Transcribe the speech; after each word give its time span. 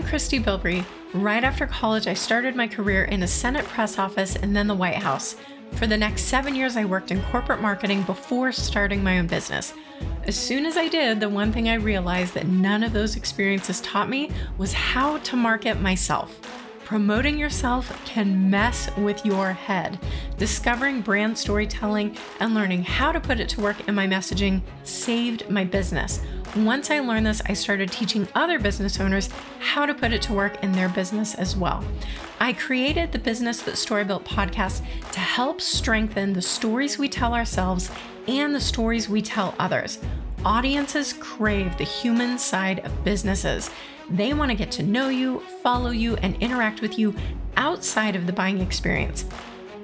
I'm 0.00 0.06
Christy 0.06 0.40
Bilbrey. 0.40 0.82
Right 1.12 1.44
after 1.44 1.66
college, 1.66 2.06
I 2.06 2.14
started 2.14 2.56
my 2.56 2.66
career 2.66 3.04
in 3.04 3.22
a 3.22 3.26
Senate 3.26 3.66
press 3.66 3.98
office 3.98 4.34
and 4.34 4.56
then 4.56 4.66
the 4.66 4.74
White 4.74 4.94
House. 4.94 5.36
For 5.72 5.86
the 5.86 5.96
next 5.98 6.22
seven 6.22 6.54
years, 6.54 6.78
I 6.78 6.86
worked 6.86 7.10
in 7.10 7.20
corporate 7.24 7.60
marketing 7.60 8.04
before 8.04 8.50
starting 8.50 9.04
my 9.04 9.18
own 9.18 9.26
business. 9.26 9.74
As 10.24 10.36
soon 10.36 10.64
as 10.64 10.78
I 10.78 10.88
did, 10.88 11.20
the 11.20 11.28
one 11.28 11.52
thing 11.52 11.68
I 11.68 11.74
realized 11.74 12.32
that 12.32 12.46
none 12.46 12.82
of 12.82 12.94
those 12.94 13.14
experiences 13.14 13.82
taught 13.82 14.08
me 14.08 14.30
was 14.56 14.72
how 14.72 15.18
to 15.18 15.36
market 15.36 15.82
myself. 15.82 16.40
Promoting 16.86 17.38
yourself 17.38 17.92
can 18.06 18.48
mess 18.48 18.88
with 18.96 19.24
your 19.26 19.52
head. 19.52 19.98
Discovering 20.38 21.02
brand 21.02 21.36
storytelling 21.36 22.16
and 22.40 22.54
learning 22.54 22.84
how 22.84 23.12
to 23.12 23.20
put 23.20 23.38
it 23.38 23.50
to 23.50 23.60
work 23.60 23.86
in 23.86 23.94
my 23.94 24.06
messaging 24.06 24.62
saved 24.82 25.48
my 25.50 25.62
business. 25.62 26.20
Once 26.56 26.90
I 26.90 26.98
learned 26.98 27.26
this, 27.26 27.40
I 27.46 27.52
started 27.52 27.92
teaching 27.92 28.26
other 28.34 28.58
business 28.58 28.98
owners 28.98 29.28
how 29.60 29.86
to 29.86 29.94
put 29.94 30.12
it 30.12 30.20
to 30.22 30.32
work 30.32 30.64
in 30.64 30.72
their 30.72 30.88
business 30.88 31.36
as 31.36 31.56
well. 31.56 31.84
I 32.40 32.54
created 32.54 33.12
the 33.12 33.20
Business 33.20 33.62
That 33.62 33.78
Story 33.78 34.04
Built 34.04 34.24
podcast 34.24 34.82
to 35.12 35.20
help 35.20 35.60
strengthen 35.60 36.32
the 36.32 36.42
stories 36.42 36.98
we 36.98 37.08
tell 37.08 37.34
ourselves 37.34 37.88
and 38.26 38.52
the 38.52 38.60
stories 38.60 39.08
we 39.08 39.22
tell 39.22 39.54
others. 39.60 40.00
Audiences 40.44 41.12
crave 41.12 41.78
the 41.78 41.84
human 41.84 42.36
side 42.36 42.80
of 42.80 43.04
businesses. 43.04 43.70
They 44.08 44.34
want 44.34 44.50
to 44.50 44.56
get 44.56 44.72
to 44.72 44.82
know 44.82 45.08
you, 45.08 45.44
follow 45.62 45.90
you, 45.90 46.16
and 46.16 46.34
interact 46.42 46.80
with 46.80 46.98
you 46.98 47.14
outside 47.56 48.16
of 48.16 48.26
the 48.26 48.32
buying 48.32 48.60
experience. 48.60 49.24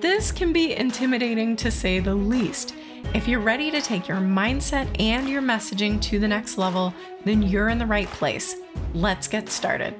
This 0.00 0.32
can 0.32 0.52
be 0.52 0.74
intimidating 0.74 1.54
to 1.56 1.70
say 1.70 2.00
the 2.00 2.14
least. 2.14 2.74
If 3.14 3.26
you're 3.26 3.40
ready 3.40 3.70
to 3.70 3.80
take 3.80 4.08
your 4.08 4.18
mindset 4.18 5.00
and 5.00 5.28
your 5.28 5.42
messaging 5.42 6.00
to 6.02 6.18
the 6.18 6.28
next 6.28 6.58
level, 6.58 6.92
then 7.24 7.42
you're 7.42 7.68
in 7.68 7.78
the 7.78 7.86
right 7.86 8.08
place. 8.08 8.56
Let's 8.94 9.28
get 9.28 9.48
started. 9.48 9.94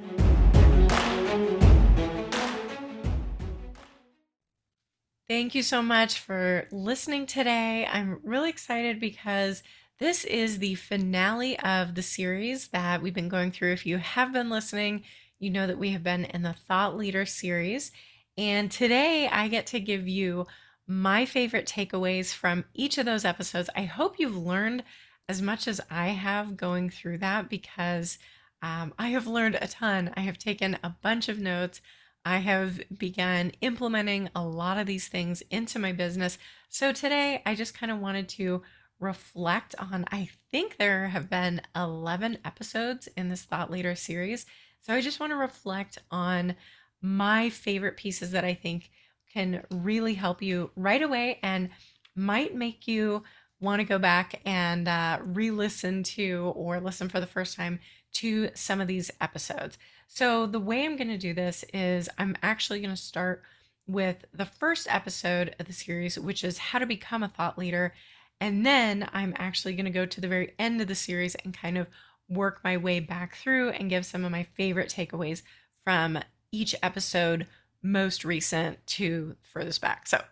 Thank 5.29 5.55
you 5.55 5.63
so 5.63 5.83
much 5.83 6.21
for 6.21 6.69
listening 6.71 7.27
today. 7.27 7.87
I'm 7.91 8.21
really 8.23 8.49
excited 8.51 9.01
because 9.01 9.63
this 9.99 10.25
is 10.25 10.59
the 10.59 10.75
finale 10.75 11.59
of 11.61 11.95
the 11.95 12.03
series 12.03 12.69
that 12.69 13.03
we've 13.03 13.15
been 13.15 13.29
going 13.29 13.51
through. 13.51 13.73
If 13.73 13.87
you 13.87 13.99
have 13.99 14.33
been 14.33 14.51
listening, 14.51 15.03
you 15.39 15.51
know 15.51 15.67
that 15.67 15.79
we 15.79 15.91
have 15.91 16.03
been 16.03 16.27
in 16.27 16.43
the 16.43 16.53
Thought 16.53 16.97
Leader 16.97 17.27
series. 17.27 17.93
And 18.39 18.71
today 18.71 19.27
I 19.29 19.49
get 19.49 19.67
to 19.69 19.81
give 19.81 20.07
you 20.07 20.47
my 20.87 21.25
favorite 21.25 21.67
takeaways 21.67 22.33
from 22.33 22.65
each 22.75 22.99
of 22.99 23.07
those 23.07 23.25
episodes. 23.25 23.71
I 23.75 23.83
hope 23.83 24.19
you've 24.19 24.37
learned 24.37 24.85
as 25.29 25.43
much 25.43 25.67
as 25.67 25.81
I 25.91 26.09
have 26.09 26.57
going 26.57 26.91
through 26.91 27.19
that 27.19 27.49
because 27.49 28.19
um, 28.63 28.95
I 28.99 29.09
have 29.09 29.27
learned 29.27 29.59
a 29.61 29.67
ton. 29.67 30.13
I 30.17 30.21
have 30.21 30.39
taken 30.39 30.79
a 30.83 30.95
bunch 31.03 31.29
of 31.29 31.39
notes. 31.39 31.81
I 32.25 32.39
have 32.39 32.81
begun 32.97 33.53
implementing 33.61 34.31
a 34.35 34.45
lot 34.45 34.79
of 34.79 34.87
these 34.87 35.09
things 35.09 35.43
into 35.51 35.79
my 35.79 35.93
business. 35.93 36.39
So 36.69 36.93
today 36.93 37.43
I 37.45 37.55
just 37.55 37.79
kind 37.79 37.93
of 37.93 37.99
wanted 37.99 38.29
to 38.31 38.63
reflect 38.99 39.75
on, 39.79 40.07
I 40.11 40.31
think 40.51 40.77
there 40.77 41.09
have 41.09 41.29
been 41.29 41.61
11 41.75 42.39
episodes 42.45 43.09
in 43.17 43.29
this 43.29 43.43
Thought 43.43 43.71
Leader 43.71 43.95
series. 43.95 44.47
So 44.81 44.95
I 44.95 45.01
just 45.01 45.21
want 45.21 45.33
to 45.33 45.37
reflect 45.37 45.99
on 46.11 46.57
my 47.03 47.51
favorite 47.51 47.97
pieces 47.97 48.31
that 48.31 48.45
I 48.45 48.55
think 48.55 48.91
can 49.37 49.63
really 49.71 50.15
help 50.15 50.41
you 50.41 50.71
right 50.77 51.03
away 51.03 51.39
and 51.43 51.69
might 52.15 52.55
make 52.55 52.89
you 52.89 53.23
want 53.61 53.81
to 53.81 53.85
go 53.85 53.99
back 53.99 54.41
and 54.47 54.89
uh, 54.89 55.19
re 55.23 55.51
listen 55.51 56.03
to 56.03 56.53
or 56.57 56.81
listen 56.81 57.11
for 57.11 57.21
the 57.21 57.27
first 57.27 57.55
time 57.55 57.79
to 58.15 58.49
some 58.55 58.81
of 58.81 58.89
these 58.89 59.11
episodes. 59.21 59.77
So, 60.09 60.47
the 60.47 60.59
way 60.59 60.87
I'm 60.87 60.97
going 60.97 61.09
to 61.09 61.19
do 61.19 61.35
this 61.35 61.67
is 61.75 62.09
I'm 62.17 62.35
actually 62.43 62.81
going 62.81 62.95
to 62.95 63.01
start 63.01 63.43
with 63.87 64.25
the 64.33 64.47
first 64.47 64.87
episode 64.91 65.55
of 65.59 65.67
the 65.67 65.73
series, 65.75 66.19
which 66.19 66.43
is 66.43 66.57
how 66.57 66.79
to 66.79 66.87
become 66.87 67.23
a 67.23 67.29
thought 67.29 67.59
leader. 67.59 67.93
And 68.41 68.65
then 68.65 69.07
I'm 69.13 69.35
actually 69.37 69.75
going 69.75 69.85
to 69.85 69.91
go 69.91 70.07
to 70.07 70.21
the 70.21 70.29
very 70.29 70.55
end 70.59 70.81
of 70.81 70.89
the 70.89 70.95
series 70.95 71.35
and 71.35 71.53
kind 71.53 71.77
of 71.77 71.89
work 72.27 72.61
my 72.65 72.79
way 72.79 73.01
back 73.01 73.37
through 73.37 73.71
and 73.71 73.91
give 73.91 74.07
some 74.07 74.25
of 74.25 74.33
my 74.33 74.45
favorite 74.57 74.89
takeaways 74.89 75.43
from 75.85 76.21
each 76.53 76.75
episode 76.83 77.47
most 77.87 78.25
recent 78.25 78.85
to 78.87 79.37
furthest 79.53 79.81
back. 79.81 80.07
So 80.07 80.23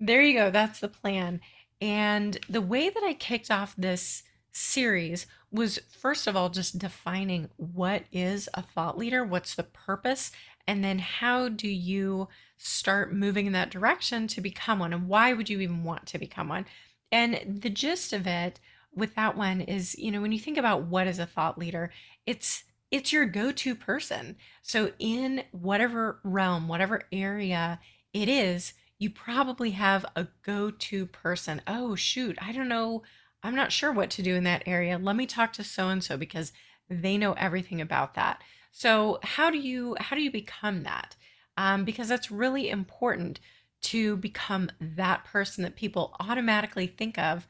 there 0.00 0.22
you 0.22 0.34
go. 0.34 0.50
That's 0.50 0.80
the 0.80 0.88
plan. 0.88 1.40
And 1.80 2.38
the 2.48 2.60
way 2.60 2.90
that 2.90 3.02
I 3.02 3.14
kicked 3.14 3.50
off 3.50 3.74
this 3.76 4.22
series 4.52 5.26
was 5.50 5.78
first 5.90 6.26
of 6.26 6.36
all 6.36 6.48
just 6.50 6.78
defining 6.78 7.48
what 7.56 8.02
is 8.12 8.48
a 8.54 8.62
thought 8.62 8.98
leader, 8.98 9.24
what's 9.24 9.54
the 9.54 9.62
purpose, 9.62 10.32
and 10.66 10.84
then 10.84 10.98
how 10.98 11.48
do 11.48 11.68
you 11.68 12.28
start 12.58 13.14
moving 13.14 13.46
in 13.46 13.52
that 13.52 13.70
direction 13.70 14.26
to 14.28 14.40
become 14.40 14.80
one, 14.80 14.92
and 14.92 15.08
why 15.08 15.32
would 15.32 15.48
you 15.48 15.60
even 15.60 15.84
want 15.84 16.06
to 16.06 16.18
become 16.18 16.48
one? 16.48 16.66
And 17.10 17.60
the 17.62 17.70
gist 17.70 18.12
of 18.12 18.26
it 18.26 18.60
with 18.94 19.14
that 19.14 19.36
one 19.36 19.60
is, 19.60 19.96
you 19.98 20.10
know, 20.10 20.20
when 20.20 20.32
you 20.32 20.40
think 20.40 20.58
about 20.58 20.82
what 20.82 21.06
is 21.06 21.18
a 21.18 21.26
thought 21.26 21.56
leader, 21.56 21.92
it's 22.26 22.64
it's 22.90 23.12
your 23.12 23.26
go-to 23.26 23.74
person. 23.74 24.36
So 24.62 24.92
in 24.98 25.42
whatever 25.52 26.20
realm, 26.24 26.68
whatever 26.68 27.02
area 27.12 27.80
it 28.12 28.28
is, 28.28 28.72
you 28.98 29.10
probably 29.10 29.72
have 29.72 30.04
a 30.16 30.28
go-to 30.42 31.06
person. 31.06 31.62
Oh 31.66 31.94
shoot, 31.94 32.36
I 32.40 32.52
don't 32.52 32.68
know. 32.68 33.02
I'm 33.42 33.54
not 33.54 33.72
sure 33.72 33.92
what 33.92 34.10
to 34.10 34.22
do 34.22 34.34
in 34.34 34.44
that 34.44 34.64
area. 34.66 34.98
Let 34.98 35.16
me 35.16 35.26
talk 35.26 35.52
to 35.54 35.64
so 35.64 35.88
and 35.88 36.02
so 36.02 36.16
because 36.16 36.52
they 36.90 37.16
know 37.18 37.34
everything 37.34 37.80
about 37.80 38.14
that. 38.14 38.42
So 38.72 39.20
how 39.22 39.50
do 39.50 39.58
you 39.58 39.96
how 40.00 40.16
do 40.16 40.22
you 40.22 40.30
become 40.30 40.82
that? 40.82 41.16
Um, 41.56 41.84
because 41.84 42.08
that's 42.08 42.30
really 42.30 42.70
important 42.70 43.40
to 43.80 44.16
become 44.16 44.70
that 44.80 45.24
person 45.24 45.62
that 45.62 45.76
people 45.76 46.16
automatically 46.20 46.86
think 46.86 47.18
of 47.18 47.46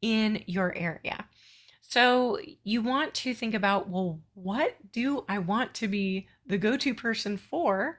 in 0.00 0.42
your 0.46 0.74
area. 0.76 1.26
So 1.92 2.38
you 2.64 2.80
want 2.80 3.12
to 3.16 3.34
think 3.34 3.52
about, 3.52 3.90
well, 3.90 4.18
what 4.32 4.78
do 4.92 5.26
I 5.28 5.38
want 5.38 5.74
to 5.74 5.88
be 5.88 6.26
the 6.46 6.56
go 6.56 6.78
to 6.78 6.94
person 6.94 7.36
for? 7.36 7.98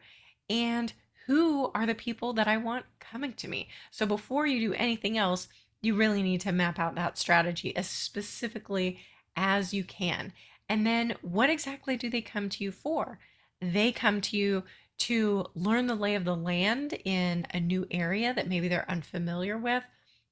And 0.49 0.91
who 1.27 1.69
are 1.75 1.85
the 1.85 1.93
people 1.93 2.33
that 2.33 2.47
I 2.47 2.57
want 2.57 2.87
coming 2.99 3.33
to 3.33 3.47
me? 3.47 3.69
So 3.91 4.07
before 4.07 4.47
you 4.47 4.67
do 4.67 4.73
anything 4.73 5.15
else, 5.15 5.47
you 5.83 5.93
really 5.93 6.23
need 6.23 6.41
to 6.41 6.51
map 6.51 6.79
out 6.79 6.95
that 6.95 7.19
strategy 7.19 7.75
as 7.75 7.87
specifically 7.87 8.97
as 9.35 9.75
you 9.75 9.83
can. 9.83 10.33
And 10.67 10.87
then 10.87 11.15
what 11.21 11.51
exactly 11.51 11.95
do 11.95 12.09
they 12.09 12.21
come 12.21 12.49
to 12.49 12.63
you 12.63 12.71
for? 12.71 13.19
They 13.61 13.91
come 13.91 14.21
to 14.21 14.35
you 14.35 14.63
to 15.01 15.45
learn 15.53 15.85
the 15.85 15.93
lay 15.93 16.15
of 16.15 16.25
the 16.25 16.35
land 16.35 16.97
in 17.05 17.45
a 17.51 17.59
new 17.59 17.85
area 17.91 18.33
that 18.33 18.49
maybe 18.49 18.67
they're 18.67 18.89
unfamiliar 18.89 19.55
with, 19.55 19.83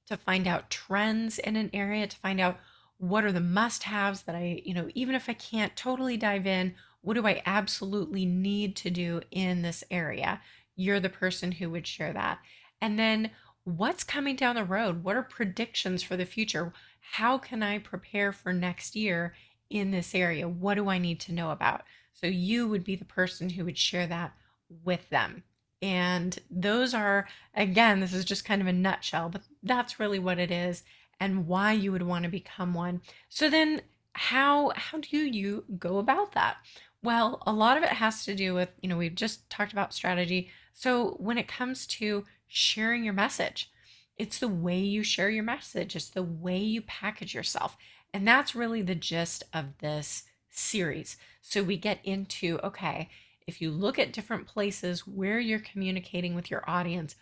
to 0.08 0.16
find 0.16 0.48
out 0.48 0.68
trends 0.68 1.38
in 1.38 1.54
an 1.54 1.70
area, 1.72 2.08
to 2.08 2.16
find 2.16 2.40
out 2.40 2.58
what 3.02 3.24
are 3.24 3.32
the 3.32 3.40
must 3.40 3.82
haves 3.82 4.22
that 4.22 4.36
I, 4.36 4.62
you 4.64 4.74
know, 4.74 4.88
even 4.94 5.16
if 5.16 5.28
I 5.28 5.32
can't 5.32 5.74
totally 5.74 6.16
dive 6.16 6.46
in, 6.46 6.72
what 7.00 7.14
do 7.14 7.26
I 7.26 7.42
absolutely 7.46 8.24
need 8.24 8.76
to 8.76 8.90
do 8.90 9.22
in 9.32 9.62
this 9.62 9.82
area? 9.90 10.40
You're 10.76 11.00
the 11.00 11.08
person 11.08 11.50
who 11.50 11.68
would 11.70 11.84
share 11.84 12.12
that. 12.12 12.38
And 12.80 12.96
then 12.96 13.32
what's 13.64 14.04
coming 14.04 14.36
down 14.36 14.54
the 14.54 14.62
road? 14.62 15.02
What 15.02 15.16
are 15.16 15.24
predictions 15.24 16.04
for 16.04 16.16
the 16.16 16.24
future? 16.24 16.72
How 17.00 17.38
can 17.38 17.60
I 17.60 17.80
prepare 17.80 18.30
for 18.30 18.52
next 18.52 18.94
year 18.94 19.34
in 19.68 19.90
this 19.90 20.14
area? 20.14 20.48
What 20.48 20.74
do 20.74 20.88
I 20.88 20.98
need 20.98 21.18
to 21.22 21.34
know 21.34 21.50
about? 21.50 21.82
So 22.12 22.28
you 22.28 22.68
would 22.68 22.84
be 22.84 22.94
the 22.94 23.04
person 23.04 23.50
who 23.50 23.64
would 23.64 23.78
share 23.78 24.06
that 24.06 24.32
with 24.84 25.10
them. 25.10 25.42
And 25.82 26.38
those 26.48 26.94
are, 26.94 27.26
again, 27.52 27.98
this 27.98 28.12
is 28.12 28.24
just 28.24 28.44
kind 28.44 28.62
of 28.62 28.68
a 28.68 28.72
nutshell, 28.72 29.28
but 29.28 29.42
that's 29.64 29.98
really 29.98 30.20
what 30.20 30.38
it 30.38 30.52
is 30.52 30.84
and 31.20 31.46
why 31.46 31.72
you 31.72 31.92
would 31.92 32.02
want 32.02 32.24
to 32.24 32.30
become 32.30 32.74
one. 32.74 33.00
So 33.28 33.48
then 33.48 33.82
how 34.14 34.72
how 34.76 34.98
do 34.98 35.16
you 35.16 35.64
go 35.78 35.98
about 35.98 36.32
that? 36.32 36.56
Well, 37.02 37.42
a 37.46 37.52
lot 37.52 37.76
of 37.76 37.82
it 37.82 37.90
has 37.90 38.24
to 38.24 38.34
do 38.34 38.54
with, 38.54 38.70
you 38.80 38.88
know, 38.88 38.96
we've 38.96 39.14
just 39.14 39.48
talked 39.50 39.72
about 39.72 39.94
strategy. 39.94 40.50
So 40.72 41.16
when 41.18 41.38
it 41.38 41.48
comes 41.48 41.86
to 41.88 42.24
sharing 42.46 43.02
your 43.02 43.14
message, 43.14 43.70
it's 44.16 44.38
the 44.38 44.48
way 44.48 44.78
you 44.78 45.02
share 45.02 45.30
your 45.30 45.42
message, 45.42 45.96
it's 45.96 46.10
the 46.10 46.22
way 46.22 46.58
you 46.58 46.82
package 46.82 47.34
yourself. 47.34 47.76
And 48.14 48.28
that's 48.28 48.54
really 48.54 48.82
the 48.82 48.94
gist 48.94 49.42
of 49.52 49.78
this 49.78 50.24
series. 50.50 51.16
So 51.40 51.62
we 51.62 51.76
get 51.76 51.98
into 52.04 52.58
okay, 52.62 53.08
if 53.46 53.60
you 53.60 53.70
look 53.70 53.98
at 53.98 54.12
different 54.12 54.46
places 54.46 55.06
where 55.06 55.40
you're 55.40 55.58
communicating 55.58 56.34
with 56.34 56.50
your 56.50 56.68
audience, 56.68 57.16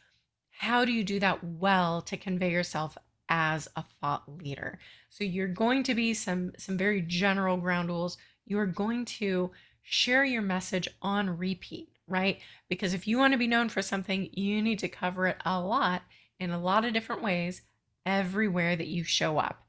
how 0.50 0.84
do 0.84 0.92
you 0.92 1.04
do 1.04 1.18
that 1.20 1.42
well 1.42 2.02
to 2.02 2.16
convey 2.16 2.50
yourself 2.50 2.98
as 3.30 3.68
a 3.76 3.84
thought 4.00 4.24
leader. 4.28 4.78
So 5.08 5.24
you're 5.24 5.48
going 5.48 5.84
to 5.84 5.94
be 5.94 6.12
some 6.12 6.52
some 6.58 6.76
very 6.76 7.00
general 7.00 7.56
ground 7.56 7.88
rules. 7.88 8.18
You're 8.44 8.66
going 8.66 9.04
to 9.06 9.52
share 9.82 10.24
your 10.24 10.42
message 10.42 10.88
on 11.00 11.38
repeat, 11.38 11.88
right? 12.06 12.40
Because 12.68 12.92
if 12.92 13.06
you 13.06 13.16
want 13.16 13.32
to 13.32 13.38
be 13.38 13.46
known 13.46 13.68
for 13.68 13.80
something, 13.80 14.28
you 14.32 14.60
need 14.60 14.80
to 14.80 14.88
cover 14.88 15.26
it 15.28 15.36
a 15.46 15.60
lot 15.60 16.02
in 16.38 16.50
a 16.50 16.60
lot 16.60 16.84
of 16.84 16.92
different 16.92 17.22
ways 17.22 17.62
everywhere 18.04 18.76
that 18.76 18.88
you 18.88 19.04
show 19.04 19.38
up. 19.38 19.62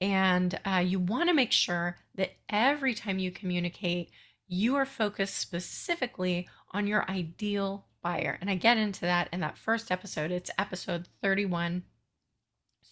And 0.00 0.58
uh, 0.66 0.82
you 0.84 0.98
want 0.98 1.28
to 1.28 1.34
make 1.34 1.52
sure 1.52 1.96
that 2.16 2.32
every 2.48 2.92
time 2.92 3.18
you 3.18 3.30
communicate, 3.30 4.10
you 4.46 4.76
are 4.76 4.84
focused 4.84 5.38
specifically 5.38 6.48
on 6.72 6.86
your 6.86 7.08
ideal 7.10 7.86
buyer. 8.02 8.38
And 8.40 8.50
I 8.50 8.56
get 8.56 8.76
into 8.76 9.02
that 9.02 9.28
in 9.32 9.40
that 9.40 9.58
first 9.58 9.90
episode. 9.90 10.30
It's 10.30 10.50
episode 10.58 11.08
31. 11.22 11.82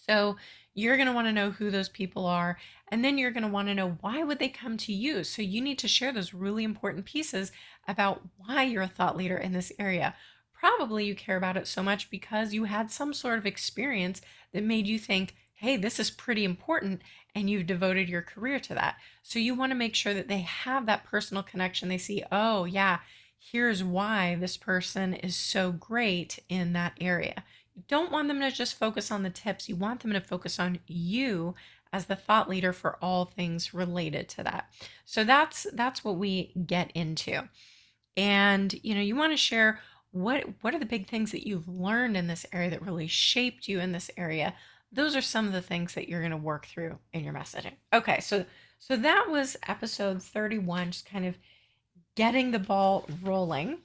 So 0.07 0.37
you're 0.73 0.97
going 0.97 1.07
to 1.07 1.13
want 1.13 1.27
to 1.27 1.33
know 1.33 1.51
who 1.51 1.71
those 1.71 1.89
people 1.89 2.25
are 2.25 2.57
and 2.89 3.03
then 3.03 3.17
you're 3.17 3.31
going 3.31 3.43
to 3.43 3.49
want 3.49 3.67
to 3.67 3.73
know 3.73 3.97
why 4.01 4.23
would 4.23 4.39
they 4.39 4.49
come 4.49 4.77
to 4.77 4.93
you? 4.93 5.23
So 5.23 5.41
you 5.41 5.61
need 5.61 5.79
to 5.79 5.87
share 5.87 6.13
those 6.13 6.33
really 6.33 6.63
important 6.63 7.05
pieces 7.05 7.51
about 7.87 8.21
why 8.37 8.63
you're 8.63 8.83
a 8.83 8.87
thought 8.87 9.17
leader 9.17 9.37
in 9.37 9.53
this 9.53 9.71
area. 9.79 10.15
Probably 10.53 11.05
you 11.05 11.15
care 11.15 11.37
about 11.37 11.57
it 11.57 11.67
so 11.67 11.81
much 11.81 12.09
because 12.09 12.53
you 12.53 12.65
had 12.65 12.91
some 12.91 13.13
sort 13.13 13.39
of 13.39 13.45
experience 13.45 14.21
that 14.53 14.63
made 14.63 14.87
you 14.87 14.99
think 14.99 15.35
hey 15.55 15.77
this 15.77 15.99
is 15.99 16.11
pretty 16.11 16.43
important 16.43 17.01
and 17.33 17.49
you've 17.49 17.65
devoted 17.65 18.07
your 18.07 18.21
career 18.21 18.59
to 18.59 18.75
that. 18.75 18.97
So 19.23 19.39
you 19.39 19.55
want 19.55 19.71
to 19.71 19.75
make 19.75 19.95
sure 19.95 20.13
that 20.13 20.27
they 20.27 20.41
have 20.41 20.85
that 20.85 21.05
personal 21.05 21.43
connection. 21.43 21.89
They 21.89 21.97
see 21.97 22.23
oh 22.31 22.65
yeah 22.65 22.99
here's 23.37 23.83
why 23.83 24.35
this 24.39 24.57
person 24.57 25.13
is 25.13 25.35
so 25.35 25.71
great 25.71 26.39
in 26.49 26.73
that 26.73 26.93
area 26.99 27.43
don't 27.87 28.11
want 28.11 28.27
them 28.27 28.39
to 28.39 28.51
just 28.51 28.77
focus 28.77 29.11
on 29.11 29.23
the 29.23 29.29
tips. 29.29 29.67
You 29.69 29.75
want 29.75 30.01
them 30.01 30.13
to 30.13 30.21
focus 30.21 30.59
on 30.59 30.79
you 30.87 31.55
as 31.91 32.05
the 32.05 32.15
thought 32.15 32.49
leader 32.49 32.73
for 32.73 32.97
all 33.01 33.25
things 33.25 33.73
related 33.73 34.27
to 34.29 34.43
that. 34.43 34.69
So 35.05 35.23
that's 35.23 35.65
that's 35.73 36.03
what 36.03 36.17
we 36.17 36.51
get 36.65 36.91
into. 36.91 37.47
And 38.17 38.73
you 38.83 38.95
know, 38.95 39.01
you 39.01 39.15
want 39.15 39.33
to 39.33 39.37
share 39.37 39.79
what 40.11 40.45
what 40.61 40.73
are 40.73 40.79
the 40.79 40.85
big 40.85 41.07
things 41.07 41.31
that 41.31 41.47
you've 41.47 41.67
learned 41.67 42.17
in 42.17 42.27
this 42.27 42.45
area 42.53 42.69
that 42.69 42.81
really 42.81 43.07
shaped 43.07 43.67
you 43.67 43.79
in 43.79 43.91
this 43.91 44.09
area. 44.17 44.53
Those 44.91 45.15
are 45.15 45.21
some 45.21 45.47
of 45.47 45.53
the 45.53 45.61
things 45.61 45.93
that 45.93 46.07
you're 46.07 46.21
going 46.21 46.31
to 46.31 46.37
work 46.37 46.65
through 46.65 46.97
in 47.13 47.23
your 47.23 47.33
messaging. 47.33 47.73
Okay, 47.93 48.19
so 48.21 48.45
so 48.79 48.95
that 48.97 49.29
was 49.29 49.57
episode 49.67 50.21
31 50.21 50.91
just 50.91 51.05
kind 51.05 51.25
of 51.25 51.37
getting 52.15 52.51
the 52.51 52.59
ball 52.59 53.07
rolling. 53.23 53.79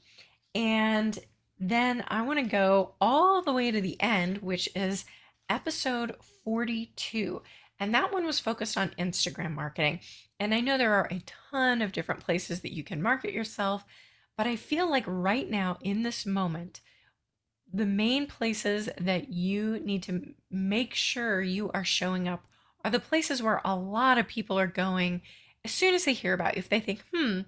And 0.55 1.19
then 1.61 2.03
I 2.09 2.23
want 2.23 2.39
to 2.39 2.45
go 2.47 2.95
all 3.01 3.43
the 3.43 3.53
way 3.53 3.71
to 3.71 3.81
the 3.81 4.01
end, 4.01 4.39
which 4.39 4.69
is 4.75 5.05
episode 5.51 6.17
42. 6.43 7.43
And 7.79 7.95
that 7.95 8.13
one 8.13 8.25
was 8.25 8.41
focused 8.41 8.79
on 8.79 8.95
Instagram 8.99 9.55
marketing. 9.55 10.01
And 10.39 10.55
I 10.55 10.61
know 10.61 10.79
there 10.79 10.95
are 10.95 11.09
a 11.11 11.23
ton 11.51 11.83
of 11.83 11.93
different 11.93 12.23
places 12.23 12.61
that 12.61 12.73
you 12.73 12.83
can 12.83 13.03
market 13.03 13.35
yourself, 13.35 13.85
but 14.39 14.47
I 14.47 14.57
feel 14.57 14.89
like 14.89 15.05
right 15.07 15.49
now 15.49 15.77
in 15.83 16.03
this 16.03 16.25
moment, 16.25 16.81
the 17.73 17.87
main 17.87 18.27
places 18.27 18.89
that 18.99 19.29
you 19.29 19.79
need 19.81 20.03
to 20.05 20.35
make 20.51 20.95
sure 20.95 21.43
you 21.43 21.71
are 21.73 21.85
showing 21.85 22.27
up 22.27 22.45
are 22.85 22.91
the 22.91 22.99
places 22.99 23.43
where 23.43 23.61
a 23.65 23.77
lot 23.77 24.17
of 24.17 24.27
people 24.27 24.59
are 24.59 24.67
going 24.67 25.21
as 25.65 25.73
soon 25.73 25.95
as 25.95 26.07
they 26.07 26.15
hear 26.15 26.33
about 26.33 26.55
you. 26.57 26.61
If 26.61 26.71
they 26.71 26.81
think, 26.81 27.05
hmm, 27.15 27.41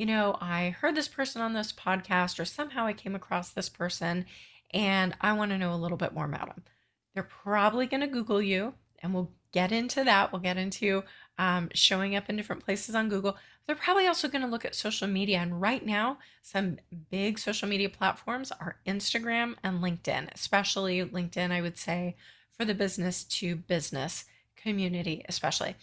you 0.00 0.06
know, 0.06 0.34
I 0.40 0.70
heard 0.70 0.94
this 0.94 1.08
person 1.08 1.42
on 1.42 1.52
this 1.52 1.74
podcast, 1.74 2.40
or 2.40 2.46
somehow 2.46 2.86
I 2.86 2.94
came 2.94 3.14
across 3.14 3.50
this 3.50 3.68
person, 3.68 4.24
and 4.72 5.14
I 5.20 5.34
want 5.34 5.50
to 5.50 5.58
know 5.58 5.74
a 5.74 5.76
little 5.76 5.98
bit 5.98 6.14
more 6.14 6.24
about 6.24 6.46
them. 6.46 6.64
They're 7.12 7.22
probably 7.22 7.84
going 7.84 8.00
to 8.00 8.06
Google 8.06 8.40
you, 8.40 8.72
and 9.02 9.12
we'll 9.12 9.30
get 9.52 9.72
into 9.72 10.02
that. 10.04 10.32
We'll 10.32 10.40
get 10.40 10.56
into 10.56 11.04
um, 11.36 11.68
showing 11.74 12.16
up 12.16 12.30
in 12.30 12.36
different 12.36 12.64
places 12.64 12.94
on 12.94 13.10
Google. 13.10 13.36
They're 13.66 13.76
probably 13.76 14.06
also 14.06 14.26
going 14.28 14.40
to 14.40 14.48
look 14.48 14.64
at 14.64 14.74
social 14.74 15.06
media. 15.06 15.36
And 15.36 15.60
right 15.60 15.84
now, 15.84 16.16
some 16.40 16.78
big 17.10 17.38
social 17.38 17.68
media 17.68 17.90
platforms 17.90 18.52
are 18.52 18.78
Instagram 18.86 19.56
and 19.62 19.82
LinkedIn, 19.82 20.32
especially 20.34 21.04
LinkedIn, 21.04 21.50
I 21.50 21.60
would 21.60 21.76
say, 21.76 22.16
for 22.56 22.64
the 22.64 22.74
business 22.74 23.22
to 23.24 23.54
business 23.54 24.24
community, 24.56 25.26
especially. 25.28 25.76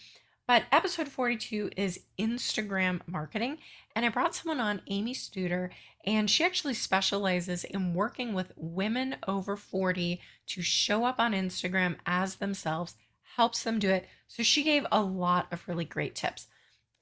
But 0.48 0.64
episode 0.72 1.08
42 1.08 1.72
is 1.76 2.00
Instagram 2.18 3.02
marketing. 3.06 3.58
And 3.94 4.06
I 4.06 4.08
brought 4.08 4.34
someone 4.34 4.60
on, 4.60 4.80
Amy 4.86 5.12
Studer, 5.12 5.68
and 6.06 6.30
she 6.30 6.42
actually 6.42 6.72
specializes 6.72 7.64
in 7.64 7.92
working 7.92 8.32
with 8.32 8.54
women 8.56 9.16
over 9.28 9.58
40 9.58 10.22
to 10.46 10.62
show 10.62 11.04
up 11.04 11.20
on 11.20 11.34
Instagram 11.34 11.96
as 12.06 12.36
themselves, 12.36 12.94
helps 13.36 13.62
them 13.62 13.78
do 13.78 13.90
it. 13.90 14.06
So 14.26 14.42
she 14.42 14.62
gave 14.62 14.86
a 14.90 15.02
lot 15.02 15.48
of 15.52 15.68
really 15.68 15.84
great 15.84 16.14
tips. 16.14 16.46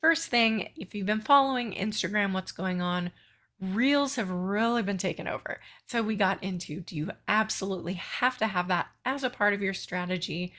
First 0.00 0.26
thing, 0.26 0.70
if 0.74 0.92
you've 0.92 1.06
been 1.06 1.20
following 1.20 1.72
Instagram, 1.72 2.32
what's 2.32 2.50
going 2.50 2.82
on? 2.82 3.12
Reels 3.60 4.16
have 4.16 4.28
really 4.28 4.82
been 4.82 4.98
taken 4.98 5.28
over. 5.28 5.60
So 5.86 6.02
we 6.02 6.16
got 6.16 6.42
into 6.42 6.80
do 6.80 6.96
you 6.96 7.12
absolutely 7.28 7.94
have 7.94 8.38
to 8.38 8.48
have 8.48 8.66
that 8.68 8.88
as 9.04 9.22
a 9.22 9.30
part 9.30 9.54
of 9.54 9.62
your 9.62 9.72
strategy 9.72 10.52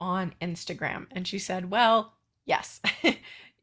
on 0.00 0.32
Instagram? 0.40 1.06
And 1.10 1.28
she 1.28 1.38
said, 1.38 1.70
well, 1.70 2.14
Yes, 2.50 2.80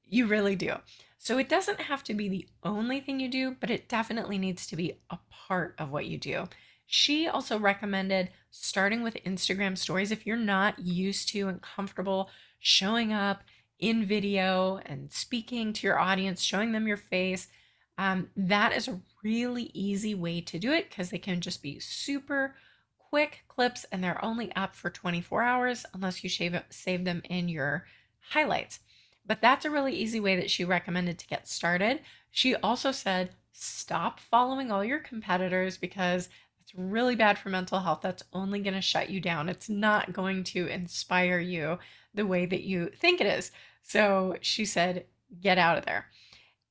you 0.05 0.27
really 0.27 0.55
do. 0.55 0.75
So 1.17 1.37
it 1.37 1.49
doesn't 1.49 1.81
have 1.81 2.05
to 2.05 2.13
be 2.13 2.29
the 2.29 2.47
only 2.63 3.01
thing 3.01 3.19
you 3.19 3.27
do, 3.27 3.57
but 3.59 3.69
it 3.69 3.89
definitely 3.89 4.37
needs 4.37 4.65
to 4.67 4.77
be 4.77 4.93
a 5.09 5.19
part 5.29 5.75
of 5.77 5.91
what 5.91 6.05
you 6.05 6.17
do. 6.17 6.47
She 6.85 7.27
also 7.27 7.59
recommended 7.59 8.29
starting 8.49 9.03
with 9.03 9.17
Instagram 9.25 9.77
stories 9.77 10.09
if 10.09 10.25
you're 10.25 10.37
not 10.37 10.79
used 10.79 11.27
to 11.33 11.49
and 11.49 11.61
comfortable 11.61 12.29
showing 12.59 13.11
up 13.11 13.41
in 13.77 14.05
video 14.05 14.79
and 14.85 15.11
speaking 15.11 15.73
to 15.73 15.85
your 15.85 15.99
audience, 15.99 16.41
showing 16.41 16.71
them 16.71 16.87
your 16.87 16.95
face. 16.95 17.49
Um, 17.97 18.29
that 18.37 18.71
is 18.71 18.87
a 18.87 19.01
really 19.21 19.69
easy 19.73 20.15
way 20.15 20.39
to 20.39 20.57
do 20.57 20.71
it 20.71 20.89
because 20.89 21.09
they 21.09 21.19
can 21.19 21.41
just 21.41 21.61
be 21.61 21.77
super 21.81 22.55
quick 22.97 23.43
clips 23.49 23.85
and 23.91 24.01
they're 24.01 24.23
only 24.23 24.49
up 24.55 24.77
for 24.77 24.89
24 24.89 25.43
hours 25.43 25.85
unless 25.93 26.23
you 26.23 26.29
save, 26.29 26.57
save 26.69 27.03
them 27.03 27.21
in 27.29 27.49
your 27.49 27.85
highlights. 28.29 28.79
But 29.25 29.41
that's 29.41 29.65
a 29.65 29.69
really 29.69 29.93
easy 29.93 30.19
way 30.19 30.35
that 30.37 30.49
she 30.49 30.63
recommended 30.63 31.19
to 31.19 31.27
get 31.27 31.47
started. 31.47 32.01
She 32.31 32.55
also 32.55 32.91
said, 32.91 33.31
stop 33.51 34.19
following 34.19 34.71
all 34.71 34.83
your 34.83 34.99
competitors 34.99 35.77
because 35.77 36.29
it's 36.61 36.73
really 36.75 37.15
bad 37.15 37.37
for 37.37 37.49
mental 37.49 37.79
health. 37.79 38.01
That's 38.01 38.23
only 38.33 38.59
going 38.59 38.73
to 38.73 38.81
shut 38.81 39.09
you 39.09 39.19
down. 39.19 39.49
It's 39.49 39.69
not 39.69 40.13
going 40.13 40.43
to 40.45 40.67
inspire 40.67 41.39
you 41.39 41.79
the 42.13 42.25
way 42.25 42.45
that 42.45 42.63
you 42.63 42.89
think 42.95 43.19
it 43.19 43.27
is. 43.27 43.51
So 43.83 44.35
she 44.41 44.65
said, 44.65 45.05
get 45.41 45.57
out 45.57 45.77
of 45.77 45.85
there. 45.85 46.07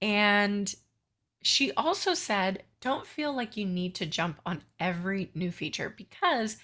And 0.02 0.75
she 1.43 1.73
also 1.73 2.14
said, 2.14 2.62
don't 2.81 3.06
feel 3.06 3.35
like 3.35 3.56
you 3.56 3.64
need 3.64 3.94
to 3.97 4.06
jump 4.06 4.41
on 4.44 4.62
every 4.79 5.31
new 5.35 5.50
feature 5.50 5.94
because 5.97 6.56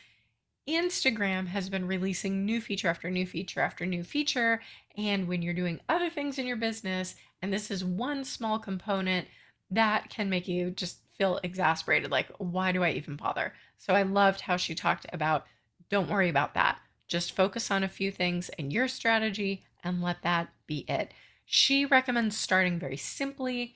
Instagram 0.69 1.47
has 1.49 1.69
been 1.69 1.87
releasing 1.87 2.45
new 2.45 2.61
feature 2.61 2.89
after 2.89 3.11
new 3.11 3.27
feature 3.27 3.61
after 3.61 3.85
new 3.85 4.05
feature. 4.05 4.61
And 4.97 5.27
when 5.27 5.43
you're 5.43 5.55
doing 5.55 5.81
other 5.89 6.09
things 6.09 6.39
in 6.39 6.47
your 6.47 6.57
business, 6.57 7.17
and 7.41 7.53
this 7.53 7.71
is 7.71 7.85
one 7.85 8.25
small 8.25 8.59
component, 8.59 9.27
that 9.71 10.11
can 10.11 10.31
make 10.31 10.47
you 10.47 10.71
just 10.71 10.99
feel 11.17 11.41
exasperated. 11.43 12.11
Like, 12.11 12.31
why 12.39 12.73
do 12.73 12.83
I 12.83 12.91
even 12.93 13.17
bother? 13.17 13.55
So 13.79 13.95
I 13.95 14.03
loved 14.03 14.43
how 14.43 14.57
she 14.57 14.75
talked 14.75 15.07
about 15.13 15.47
don't 15.91 16.09
worry 16.09 16.31
about 16.31 16.55
that. 16.55 16.79
Just 17.07 17.37
focus 17.37 17.71
on 17.71 17.85
a 17.85 17.89
few 17.89 18.11
things 18.11 18.49
in 18.57 18.71
your 18.71 18.89
strategy 18.89 19.65
and 19.85 20.01
let 20.01 20.23
that 20.23 20.49
be 20.67 20.87
it. 20.89 21.13
She 21.45 21.85
recommends 21.85 22.37
starting 22.37 22.79
very 22.79 22.97
simply. 22.97 23.75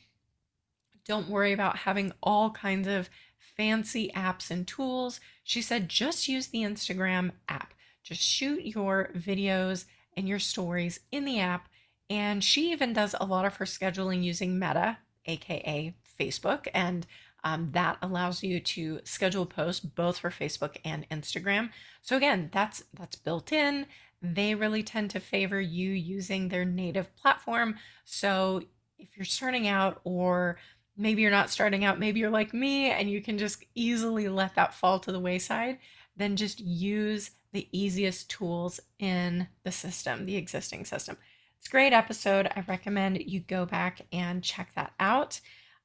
Don't 1.04 1.28
worry 1.28 1.52
about 1.52 1.76
having 1.76 2.12
all 2.22 2.50
kinds 2.50 2.88
of 2.88 3.10
fancy 3.56 4.10
apps 4.14 4.50
and 4.50 4.66
tools. 4.66 5.20
She 5.46 5.62
said 5.62 5.88
just 5.88 6.26
use 6.26 6.48
the 6.48 6.62
Instagram 6.62 7.30
app. 7.48 7.72
Just 8.02 8.20
shoot 8.20 8.64
your 8.64 9.10
videos 9.16 9.84
and 10.16 10.28
your 10.28 10.40
stories 10.40 10.98
in 11.12 11.24
the 11.24 11.38
app. 11.38 11.68
And 12.10 12.42
she 12.42 12.72
even 12.72 12.92
does 12.92 13.14
a 13.20 13.26
lot 13.26 13.44
of 13.44 13.54
her 13.56 13.64
scheduling 13.64 14.24
using 14.24 14.58
Meta, 14.58 14.98
aka 15.24 15.94
Facebook, 16.18 16.66
and 16.74 17.06
um, 17.44 17.70
that 17.74 17.96
allows 18.02 18.42
you 18.42 18.58
to 18.58 18.98
schedule 19.04 19.46
posts 19.46 19.84
both 19.84 20.18
for 20.18 20.30
Facebook 20.30 20.78
and 20.84 21.08
Instagram. 21.10 21.70
So 22.02 22.16
again, 22.16 22.50
that's 22.52 22.82
that's 22.92 23.14
built 23.14 23.52
in. 23.52 23.86
They 24.20 24.56
really 24.56 24.82
tend 24.82 25.10
to 25.10 25.20
favor 25.20 25.60
you 25.60 25.90
using 25.90 26.48
their 26.48 26.64
native 26.64 27.14
platform. 27.14 27.76
So 28.04 28.62
if 28.98 29.16
you're 29.16 29.24
starting 29.24 29.68
out 29.68 30.00
or 30.02 30.58
maybe 30.96 31.22
you're 31.22 31.30
not 31.30 31.50
starting 31.50 31.84
out, 31.84 31.98
maybe 31.98 32.20
you're 32.20 32.30
like 32.30 32.54
me 32.54 32.90
and 32.90 33.10
you 33.10 33.20
can 33.20 33.38
just 33.38 33.64
easily 33.74 34.28
let 34.28 34.54
that 34.54 34.74
fall 34.74 34.98
to 35.00 35.12
the 35.12 35.20
wayside, 35.20 35.78
then 36.16 36.36
just 36.36 36.60
use 36.60 37.32
the 37.52 37.68
easiest 37.72 38.30
tools 38.30 38.80
in 38.98 39.48
the 39.64 39.72
system, 39.72 40.26
the 40.26 40.36
existing 40.36 40.84
system. 40.84 41.16
It's 41.58 41.68
a 41.68 41.70
great 41.70 41.92
episode. 41.92 42.48
I 42.54 42.64
recommend 42.68 43.22
you 43.22 43.40
go 43.40 43.66
back 43.66 44.02
and 44.12 44.42
check 44.42 44.70
that 44.74 44.92
out. 45.00 45.40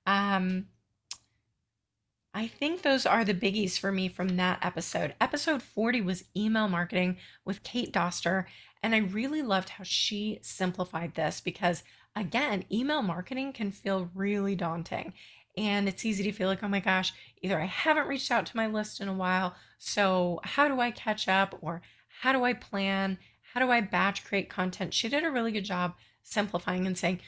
Um, 0.05 0.67
I 2.33 2.47
think 2.47 2.81
those 2.81 3.05
are 3.05 3.25
the 3.25 3.33
biggies 3.33 3.77
for 3.77 3.91
me 3.91 4.07
from 4.07 4.37
that 4.37 4.59
episode. 4.61 5.15
Episode 5.19 5.61
40 5.61 6.01
was 6.01 6.23
email 6.35 6.69
marketing 6.69 7.17
with 7.43 7.63
Kate 7.63 7.91
Doster. 7.91 8.45
And 8.83 8.95
I 8.95 8.99
really 8.99 9.41
loved 9.41 9.69
how 9.69 9.83
she 9.83 10.39
simplified 10.41 11.15
this 11.15 11.41
because 11.41 11.83
again, 12.15 12.65
email 12.71 13.01
marketing 13.01 13.53
can 13.53 13.71
feel 13.71 14.09
really 14.13 14.55
daunting. 14.55 15.13
And 15.57 15.87
it's 15.89 16.05
easy 16.05 16.23
to 16.23 16.31
feel 16.31 16.47
like, 16.47 16.63
oh 16.63 16.67
my 16.67 16.79
gosh, 16.79 17.13
either 17.41 17.59
I 17.59 17.65
haven't 17.65 18.07
reached 18.07 18.31
out 18.31 18.45
to 18.47 18.57
my 18.57 18.67
list 18.67 19.01
in 19.01 19.07
a 19.07 19.13
while. 19.13 19.55
So, 19.79 20.39
how 20.43 20.67
do 20.67 20.79
I 20.79 20.91
catch 20.91 21.27
up? 21.27 21.57
Or 21.61 21.81
how 22.21 22.31
do 22.31 22.43
I 22.43 22.53
plan? 22.53 23.17
How 23.53 23.59
do 23.59 23.69
I 23.69 23.81
batch 23.81 24.23
create 24.23 24.49
content? 24.49 24.93
She 24.93 25.09
did 25.09 25.25
a 25.25 25.31
really 25.31 25.51
good 25.51 25.65
job 25.65 25.95
simplifying 26.23 26.87
and 26.87 26.97
saying 26.97 27.19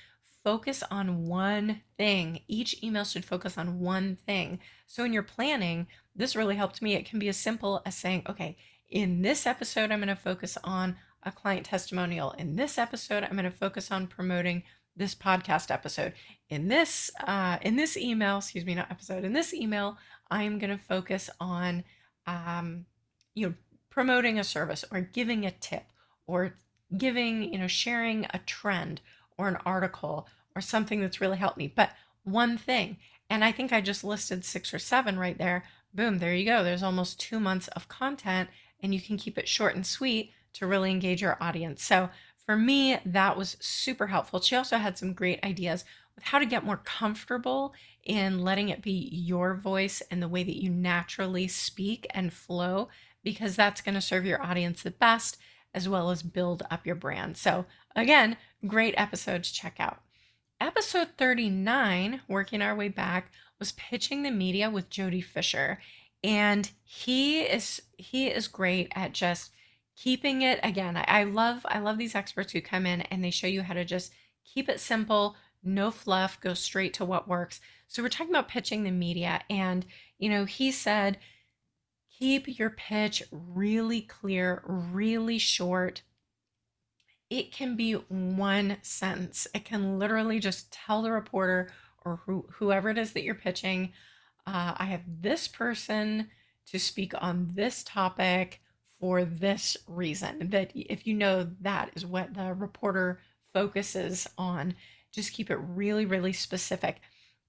focus 0.44 0.84
on 0.90 1.25
one 1.25 1.82
thing. 1.98 2.42
Each 2.48 2.82
email 2.84 3.04
should 3.04 3.25
focus 3.25 3.58
on 3.58 3.80
one 3.80 4.18
thing. 4.25 4.60
So 4.88 5.04
in 5.04 5.13
your 5.13 5.24
planning, 5.24 5.88
this 6.16 6.36
really 6.36 6.56
helped 6.56 6.82
me. 6.82 6.96
It 6.96 7.06
can 7.06 7.20
be 7.20 7.30
as 7.30 7.38
simple 7.38 7.82
as 7.86 7.96
saying, 7.96 8.24
okay, 8.30 8.58
in 8.90 9.22
this 9.22 9.48
episode, 9.48 9.92
I'm 9.92 10.00
going 10.00 10.10
to 10.10 10.16
focus 10.16 10.58
on 10.63 10.98
a 11.25 11.32
client 11.32 11.65
testimonial. 11.65 12.32
In 12.32 12.56
this 12.56 12.77
episode, 12.77 13.24
I'm 13.24 13.32
going 13.32 13.44
to 13.44 13.51
focus 13.51 13.92
on 13.92 14.08
promoting 14.08 14.63
this 14.96 15.15
podcast 15.15 15.72
episode. 15.72 16.13
In 16.50 16.68
this 16.68 17.10
uh, 17.25 17.58
in 17.62 17.75
this 17.75 17.98
email, 17.98 18.38
excuse 18.38 18.65
me, 18.65 18.75
not 18.75 18.92
episode. 18.92 19.24
In 19.24 19.34
this 19.34 19.53
email, 19.53 19.98
I 20.30 20.44
am 20.44 20.60
going 20.60 20.75
to 20.75 20.84
focus 20.84 21.30
on 21.39 21.84
um, 22.27 22.86
you 23.34 23.48
know 23.48 23.53
promoting 23.89 24.39
a 24.39 24.44
service 24.44 24.86
or 24.92 25.01
giving 25.01 25.46
a 25.46 25.51
tip 25.51 25.86
or 26.27 26.56
giving 26.98 27.51
you 27.51 27.60
know 27.60 27.68
sharing 27.68 28.25
a 28.34 28.39
trend 28.46 29.01
or 29.38 29.48
an 29.48 29.58
article 29.65 30.27
or 30.56 30.62
something 30.62 31.01
that's 31.01 31.22
really 31.22 31.38
helped 31.38 31.58
me. 31.58 31.72
But 31.74 31.92
one 32.24 32.58
thing, 32.58 32.98
and 33.30 33.44
I 33.44 33.51
think 33.51 33.74
I 33.74 33.82
just 33.82 34.03
listed 34.03 34.46
six 34.46 34.74
or 34.74 34.80
seven 34.80 35.18
right 35.18 35.38
there. 35.38 35.63
Boom, 35.94 36.20
there 36.20 36.34
you 36.34 36.46
go. 36.46 36.63
There's 36.63 36.84
almost 36.84 37.20
two 37.20 37.39
months 37.39 37.68
of 37.70 37.88
content, 37.88 38.50
and 38.82 38.94
you 38.94 39.01
can 39.01 39.18
keep 39.18 39.38
it 39.38 39.48
short 39.48 39.75
and 39.75 39.86
sweet 39.86 40.32
to 40.53 40.67
really 40.67 40.91
engage 40.91 41.22
your 41.22 41.38
audience. 41.41 41.83
So 41.83 42.10
for 42.45 42.55
me, 42.55 42.98
that 43.05 43.38
was 43.38 43.57
super 43.60 44.07
helpful. 44.07 44.41
She 44.41 44.55
also 44.55 44.77
had 44.77 44.98
some 44.98 45.13
great 45.13 45.43
ideas 45.43 45.86
with 46.15 46.25
how 46.25 46.39
to 46.39 46.45
get 46.45 46.65
more 46.65 46.77
comfortable 46.77 47.74
in 48.03 48.43
letting 48.43 48.69
it 48.69 48.81
be 48.81 49.10
your 49.12 49.55
voice 49.55 50.01
and 50.12 50.22
the 50.22 50.27
way 50.27 50.43
that 50.43 50.62
you 50.62 50.69
naturally 50.69 51.48
speak 51.48 52.05
and 52.12 52.33
flow, 52.33 52.89
because 53.24 53.55
that's 53.55 53.81
going 53.81 53.95
to 53.95 54.01
serve 54.01 54.25
your 54.25 54.41
audience 54.41 54.83
the 54.83 54.91
best 54.91 55.38
as 55.74 55.89
well 55.89 56.12
as 56.12 56.22
build 56.22 56.63
up 56.69 56.86
your 56.86 56.95
brand. 56.95 57.38
So, 57.38 57.65
again, 57.95 58.38
great 58.67 58.93
episode 58.98 59.43
to 59.43 59.53
check 59.53 59.77
out. 59.79 60.01
Episode 60.62 61.10
39, 61.17 62.22
working 62.27 62.62
our 62.62 62.75
way 62.75 62.89
back, 62.89 63.31
was 63.57 63.72
pitching 63.72 64.24
the 64.24 64.31
media 64.31 64.69
with 64.69 64.89
Jody 64.89 65.22
Fisher. 65.22 65.79
And 66.24 66.69
he 66.83 67.41
is 67.41 67.81
he 67.98 68.27
is 68.27 68.48
great 68.48 68.91
at 68.95 69.13
just 69.13 69.51
keeping 69.96 70.42
it 70.42 70.60
again 70.64 70.98
I, 70.98 71.06
I 71.08 71.24
love 71.24 71.66
i 71.70 71.80
love 71.80 71.98
these 71.98 72.16
experts 72.16 72.52
who 72.52 72.62
come 72.62 72.86
in 72.86 73.02
and 73.02 73.24
they 73.24 73.30
show 73.30 73.48
you 73.48 73.62
how 73.62 73.74
to 73.74 73.86
just 73.86 74.12
keep 74.44 74.70
it 74.70 74.80
simple 74.80 75.36
no 75.64 75.92
fluff 75.92 76.40
go 76.42 76.54
straight 76.54 76.94
to 76.96 77.06
what 77.06 77.28
works. 77.28 77.62
So 77.88 78.04
we're 78.04 78.10
talking 78.10 78.32
about 78.32 78.50
pitching 78.50 78.84
the 78.84 78.92
media 78.92 79.42
and 79.50 79.86
you 80.18 80.30
know 80.30 80.46
he 80.46 80.72
said 80.72 81.18
keep 82.20 82.60
your 82.60 82.70
pitch 82.70 83.24
really 83.32 84.02
clear 84.02 84.62
really 84.66 85.38
short. 85.38 86.02
It 87.30 87.52
can 87.52 87.76
be 87.76 87.94
one 87.94 88.78
sentence. 88.84 89.48
It 89.56 89.66
can 89.66 89.98
literally 89.98 90.40
just 90.40 90.72
tell 90.72 91.02
the 91.02 91.12
reporter 91.12 91.70
or 92.06 92.18
who, 92.26 92.46
whoever 92.52 92.90
it 92.90 92.98
is 92.98 93.14
that 93.14 93.24
you're 93.24 93.34
pitching 93.34 93.94
uh, 94.46 94.74
i 94.76 94.84
have 94.84 95.04
this 95.22 95.48
person 95.48 96.28
to 96.66 96.78
speak 96.78 97.14
on 97.22 97.50
this 97.54 97.82
topic 97.84 98.60
for 99.03 99.25
this 99.25 99.75
reason. 99.86 100.50
That 100.51 100.72
if 100.74 101.05
you 101.05 101.13
know 101.13 101.50
that 101.60 101.89
is 101.93 102.05
what 102.05 102.33
the 102.33 102.53
reporter 102.53 103.19
focuses 103.53 104.29
on, 104.38 104.75
just 105.12 105.33
keep 105.33 105.51
it 105.51 105.57
really, 105.57 106.05
really 106.05 106.31
specific 106.31 107.01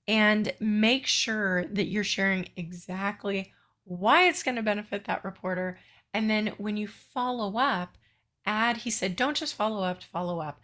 and 0.08 0.52
make 0.58 1.06
sure 1.06 1.64
that 1.66 1.84
you're 1.84 2.02
sharing 2.02 2.48
exactly 2.56 3.52
why 3.84 4.26
it's 4.26 4.42
going 4.42 4.56
to 4.56 4.64
benefit 4.64 5.04
that 5.04 5.24
reporter. 5.24 5.78
And 6.12 6.28
then 6.28 6.48
when 6.58 6.76
you 6.76 6.88
follow 6.88 7.56
up, 7.56 7.98
add, 8.44 8.78
he 8.78 8.90
said, 8.90 9.14
don't 9.14 9.36
just 9.36 9.54
follow 9.54 9.84
up 9.84 10.00
to 10.00 10.08
follow 10.08 10.40
up, 10.40 10.60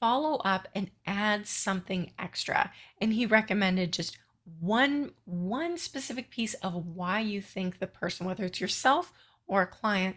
follow 0.00 0.36
up 0.44 0.68
and 0.74 0.90
add 1.06 1.46
something 1.46 2.12
extra. 2.18 2.70
And 3.00 3.14
he 3.14 3.24
recommended 3.24 3.90
just 3.90 4.18
one 4.60 5.12
one 5.24 5.78
specific 5.78 6.28
piece 6.28 6.52
of 6.56 6.74
why 6.74 7.20
you 7.20 7.40
think 7.40 7.78
the 7.78 7.86
person 7.86 8.26
whether 8.26 8.44
it's 8.44 8.60
yourself 8.60 9.14
or 9.46 9.62
a 9.62 9.66
client 9.66 10.16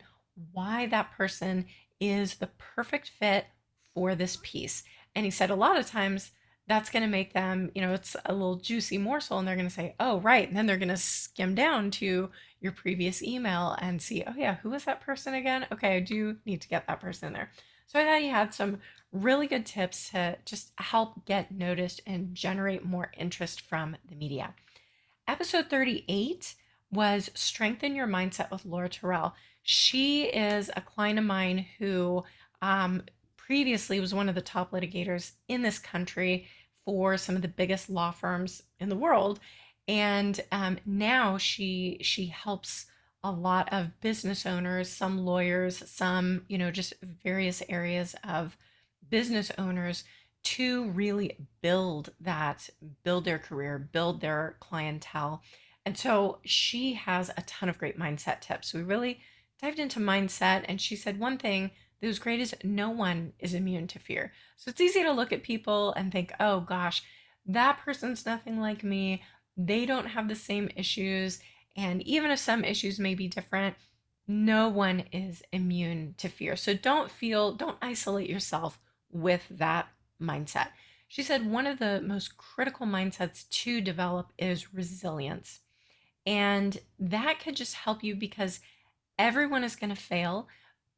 why 0.52 0.88
that 0.88 1.12
person 1.12 1.66
is 2.00 2.36
the 2.36 2.50
perfect 2.58 3.12
fit 3.20 3.46
for 3.94 4.16
this 4.16 4.38
piece. 4.42 4.84
And 5.16 5.26
he 5.26 5.32
said 5.32 5.50
a 5.50 5.56
lot 5.56 5.78
of 5.78 5.86
times 5.86 6.32
that's 6.68 6.92
going 6.92 7.04
to 7.04 7.10
make 7.10 7.34
them, 7.34 7.72
you 7.74 7.82
know, 7.82 7.94
it's 7.94 8.16
a 8.26 8.32
little 8.32 8.56
juicy 8.56 8.98
morsel 8.98 9.40
and 9.40 9.48
they're 9.48 9.56
going 9.56 9.68
to 9.68 9.74
say, 9.74 9.96
oh, 10.00 10.20
right. 10.20 10.48
And 10.48 10.56
then 10.56 10.68
they're 10.68 10.78
going 10.78 10.90
to 10.90 10.98
skim 10.98 11.56
down 11.56 11.90
to 11.92 12.30
your 12.62 12.72
previous 12.72 13.24
email 13.24 13.76
and 13.82 14.00
see, 14.02 14.24
oh, 14.26 14.34
yeah, 14.38 14.58
who 14.58 14.70
was 14.70 14.86
that 14.86 15.02
person 15.02 15.34
again? 15.34 15.66
Okay, 15.72 15.96
I 15.96 16.00
do 16.00 16.38
need 16.46 16.62
to 16.62 16.68
get 16.68 16.86
that 16.88 17.02
person 17.02 17.34
there. 17.34 17.50
So 17.88 18.00
I 18.00 18.06
thought 18.06 18.22
he 18.22 18.28
had 18.28 18.54
some 18.54 18.80
really 19.12 19.48
good 19.48 19.66
tips 19.66 20.12
to 20.12 20.38
just 20.46 20.72
help 20.78 21.26
get 21.26 21.52
noticed 21.52 22.02
and 22.06 22.36
generate 22.36 22.86
more 22.86 23.12
interest 23.18 23.62
from 23.62 23.98
the 24.08 24.16
media. 24.16 24.54
Episode 25.28 25.72
38 25.72 26.54
was 26.92 27.32
Strengthen 27.34 27.96
Your 27.96 28.08
Mindset 28.08 28.52
with 28.52 28.66
Laura 28.66 28.90
Terrell. 28.90 29.34
She 29.64 30.24
is 30.26 30.70
a 30.76 30.82
client 30.82 31.20
of 31.20 31.26
mine 31.26 31.66
who 31.78 32.24
um, 32.62 33.04
previously 33.38 34.00
was 34.00 34.14
one 34.14 34.30
of 34.30 34.36
the 34.36 34.42
top 34.42 34.72
litigators 34.72 35.32
in 35.48 35.62
this 35.62 35.80
country 35.80 36.48
for 36.86 37.18
some 37.18 37.36
of 37.36 37.42
the 37.42 37.48
biggest 37.48 37.90
law 37.90 38.12
firms 38.12 38.64
in 38.80 38.90
the 38.90 38.96
world. 38.96 39.40
And 39.88 40.40
um, 40.52 40.78
now 40.86 41.38
she 41.38 41.98
she 42.02 42.28
helps 42.28 42.86
a 43.24 43.32
lot 43.32 43.72
of 43.74 44.00
business 44.02 44.46
owners, 44.46 44.90
some 44.90 45.26
lawyers, 45.26 45.84
some 45.90 46.46
you 46.48 46.58
know 46.58 46.72
just 46.72 46.94
various 47.24 47.64
areas 47.70 48.16
of 48.24 48.56
business 49.10 49.52
owners 49.58 50.04
to 50.44 50.90
really 50.92 51.38
build 51.62 52.12
that, 52.22 52.70
build 53.04 53.26
their 53.26 53.40
career, 53.40 53.78
build 53.92 54.22
their 54.22 54.58
clientele. 54.60 55.42
And 55.86 55.98
so 55.98 56.40
she 56.46 56.94
has 56.94 57.30
a 57.30 57.42
ton 57.44 57.70
of 57.70 57.78
great 57.78 57.98
mindset 57.98 58.42
tips. 58.42 58.74
We 58.74 58.84
really 58.84 59.20
dived 59.62 59.80
into 59.80 60.00
mindset, 60.00 60.66
and 60.68 60.80
she 60.80 60.96
said 60.96 61.20
one 61.20 61.38
thing 61.38 61.72
that 62.00 62.08
was 62.08 62.20
great 62.20 62.40
is 62.40 62.56
no 62.64 62.90
one 62.90 63.34
is 63.40 63.54
immune 63.54 63.88
to 63.88 64.00
fear. 64.00 64.32
So 64.56 64.70
it's 64.70 64.82
easy 64.82 65.04
to 65.04 65.12
look 65.12 65.34
at 65.34 65.44
people 65.44 65.94
and 65.94 66.12
think, 66.12 66.32
oh 66.40 66.62
gosh, 66.62 67.04
that 67.46 67.80
person's 67.80 68.26
nothing 68.26 68.60
like 68.60 68.84
me. 68.84 69.24
They 69.58 69.86
don't 69.86 70.08
have 70.08 70.30
the 70.30 70.36
same 70.36 70.70
issues. 70.76 71.40
And 71.76 72.02
even 72.04 72.32
if 72.32 72.40
some 72.40 72.64
issues 72.64 73.00
may 73.00 73.16
be 73.16 73.28
different, 73.28 73.76
no 74.28 74.70
one 74.70 75.06
is 75.12 75.42
immune 75.52 76.16
to 76.20 76.30
fear. 76.30 76.56
So 76.56 76.74
don't 76.74 77.10
feel, 77.10 77.54
don't 77.54 77.78
isolate 77.82 78.30
yourself 78.30 78.80
with 79.12 79.46
that 79.50 79.88
mindset. 80.22 80.68
She 81.08 81.24
said 81.24 81.50
one 81.50 81.66
of 81.66 81.80
the 81.80 82.02
most 82.02 82.38
critical 82.38 82.86
mindsets 82.86 83.50
to 83.50 83.82
develop 83.82 84.32
is 84.38 84.74
resilience. 84.74 85.62
And 86.26 86.78
that 87.00 87.40
could 87.40 87.56
just 87.56 87.74
help 87.74 88.04
you 88.04 88.16
because 88.16 88.60
everyone 89.20 89.64
is 89.64 89.76
going 89.76 89.92
to 89.92 90.02
fail, 90.02 90.48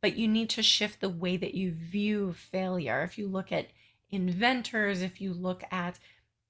but 0.01 0.15
you 0.15 0.27
need 0.27 0.49
to 0.51 0.63
shift 0.63 1.01
the 1.01 1.09
way 1.09 1.35
that 1.35 1.55
you 1.55 1.71
view 1.71 2.33
failure. 2.33 3.03
If 3.03 3.17
you 3.17 3.27
look 3.27 3.51
at 3.51 3.67
inventors, 4.09 5.01
if 5.01 5.19
you 5.19 5.33
look 5.33 5.63
at 5.71 5.99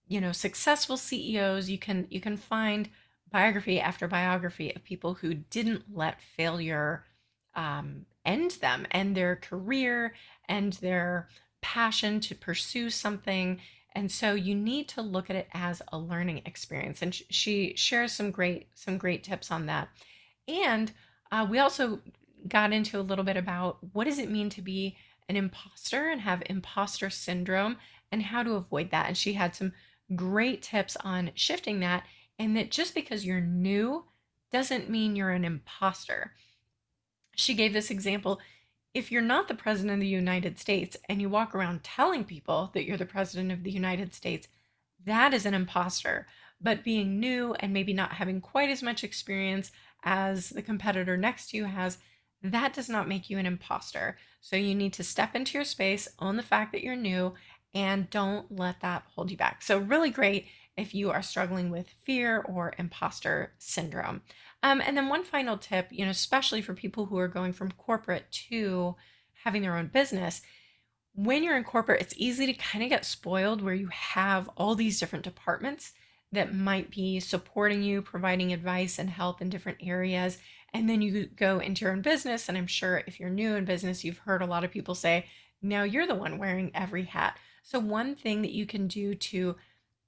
you 0.08 0.22
know 0.22 0.34
successful 0.34 0.98
CEOs, 0.98 1.70
you 1.70 1.80
can 1.80 2.06
you 2.10 2.20
can 2.20 2.38
find 2.38 2.90
biography 3.32 3.80
after 3.80 4.08
biography 4.08 4.76
of 4.76 4.84
people 4.84 5.16
who 5.16 5.34
didn't 5.34 5.84
let 5.94 6.22
failure 6.22 7.06
um, 7.56 8.06
end 8.26 8.52
them 8.62 8.86
and 8.92 9.16
their 9.16 9.38
career 9.38 10.14
and 10.50 10.74
their 10.74 11.30
passion 11.62 12.20
to 12.20 12.36
pursue 12.36 12.90
something. 12.90 13.60
And 13.94 14.12
so 14.12 14.34
you 14.34 14.56
need 14.56 14.88
to 14.90 15.02
look 15.02 15.30
at 15.30 15.36
it 15.36 15.48
as 15.54 15.82
a 15.92 15.98
learning 15.98 16.42
experience. 16.46 17.02
And 17.02 17.14
she 17.14 17.74
shares 17.76 18.12
some 18.12 18.32
great 18.32 18.68
some 18.76 18.98
great 18.98 19.24
tips 19.24 19.50
on 19.50 19.66
that. 19.68 19.90
And 20.48 20.92
uh, 21.32 21.48
we 21.50 21.60
also 21.60 22.00
got 22.48 22.74
into 22.74 23.00
a 23.00 23.02
little 23.02 23.24
bit 23.24 23.38
about 23.38 23.78
what 23.94 24.06
does 24.06 24.20
it 24.20 24.30
mean 24.30 24.50
to 24.50 24.62
be 24.62 24.98
an 25.30 25.36
imposter 25.36 26.10
and 26.10 26.22
have 26.22 26.44
imposter 26.48 27.10
syndrome 27.10 27.78
and 28.12 28.24
how 28.24 28.44
to 28.44 28.54
avoid 28.54 28.92
that. 28.92 29.08
And 29.08 29.18
she 29.18 29.34
had 29.34 29.56
some 29.56 29.72
great 30.16 30.62
tips 30.62 30.98
on 30.98 31.32
shifting 31.36 31.80
that, 31.80 32.04
and 32.38 32.58
that 32.58 32.72
just 32.72 32.94
because 32.94 33.26
you're 33.26 33.40
new 33.42 34.06
doesn't 34.52 34.90
mean 34.90 35.16
you're 35.16 35.30
an 35.30 35.46
imposter. 35.46 36.34
She 37.36 37.54
gave 37.54 37.72
this 37.72 37.90
example 37.90 38.40
if 38.94 39.10
you're 39.10 39.22
not 39.22 39.48
the 39.48 39.56
president 39.56 39.94
of 39.94 40.00
the 40.02 40.08
United 40.08 40.60
States 40.60 40.98
and 41.08 41.22
you 41.22 41.30
walk 41.30 41.56
around 41.56 41.84
telling 41.84 42.26
people 42.26 42.72
that 42.74 42.84
you're 42.84 42.98
the 42.98 43.06
president 43.06 43.52
of 43.52 43.64
the 43.64 43.72
United 43.72 44.14
States, 44.14 44.50
that 45.06 45.34
is 45.34 45.46
an 45.46 45.54
imposter. 45.54 46.28
But 46.60 46.84
being 46.84 47.20
new 47.20 47.54
and 47.56 47.72
maybe 47.72 47.94
not 47.94 48.12
having 48.12 48.42
quite 48.42 48.70
as 48.70 48.84
much 48.84 49.04
experience 49.04 49.72
as 50.04 50.50
the 50.50 50.62
competitor 50.62 51.18
next 51.18 51.50
to 51.50 51.58
you 51.58 51.66
has, 51.66 51.98
that 52.44 52.74
does 52.74 52.90
not 52.90 53.08
make 53.08 53.30
you 53.30 53.38
an 53.38 53.46
imposter. 53.46 54.18
So 54.40 54.56
you 54.56 54.74
need 54.74 54.94
to 54.94 55.04
step 55.04 55.36
into 55.36 55.58
your 55.58 55.66
space, 55.66 56.08
own 56.20 56.38
the 56.38 56.44
fact 56.44 56.72
that 56.72 56.84
you're 56.84 56.96
new, 56.96 57.34
and 57.74 58.10
don't 58.10 58.52
let 58.52 58.82
that 58.82 59.04
hold 59.16 59.32
you 59.32 59.38
back. 59.38 59.62
So, 59.62 59.78
really 59.78 60.10
great 60.10 60.48
if 60.76 60.94
you 60.94 61.12
are 61.12 61.22
struggling 61.22 61.70
with 61.70 61.90
fear 61.90 62.40
or 62.42 62.74
imposter 62.78 63.54
syndrome. 63.60 64.22
Um, 64.64 64.82
and 64.82 64.98
then, 64.98 65.08
one 65.08 65.24
final 65.24 65.58
tip, 65.58 65.88
you 65.92 66.04
know, 66.04 66.12
especially 66.12 66.62
for 66.62 66.74
people 66.74 67.06
who 67.06 67.18
are 67.18 67.28
going 67.28 67.54
from 67.54 67.72
corporate 67.72 68.30
to 68.50 68.96
having 69.44 69.62
their 69.62 69.78
own 69.78 69.88
business, 69.88 70.42
when 71.14 71.44
you're 71.44 71.58
in 71.58 71.64
corporate, 71.64 72.02
it's 72.02 72.14
easy 72.18 72.46
to 72.46 72.54
kind 72.54 72.84
of 72.84 72.90
get 72.90 73.06
spoiled 73.06 73.62
where 73.62 73.74
you 73.74 73.88
have 73.88 74.50
all 74.58 74.76
these 74.76 75.00
different 75.00 75.26
departments 75.26 75.94
that 76.32 76.56
might 76.56 76.92
be 76.92 77.20
supporting 77.20 77.84
you, 77.84 78.02
providing 78.02 78.54
advice 78.54 79.00
and 79.00 79.10
help 79.10 79.42
in 79.42 79.50
different 79.50 79.80
areas. 79.82 80.38
And 80.74 80.90
then 80.90 81.02
you 81.02 81.26
go 81.26 81.60
into 81.60 81.86
your 81.86 81.94
own 81.94 82.02
business. 82.02 82.48
And 82.48 82.58
I'm 82.58 82.68
sure 82.68 83.04
if 83.06 83.20
you're 83.20 83.30
new 83.30 83.56
in 83.56 83.66
business, 83.66 84.04
you've 84.04 84.20
heard 84.20 84.42
a 84.42 84.46
lot 84.46 84.64
of 84.64 84.72
people 84.72 84.96
say, 84.96 85.26
now 85.62 85.84
you're 85.84 86.08
the 86.08 86.16
one 86.16 86.38
wearing 86.38 86.72
every 86.74 87.04
hat. 87.04 87.38
So, 87.64 87.80
one 87.80 88.16
thing 88.16 88.42
that 88.42 88.52
you 88.52 88.66
can 88.66 88.88
do 88.88 89.14
to 89.14 89.56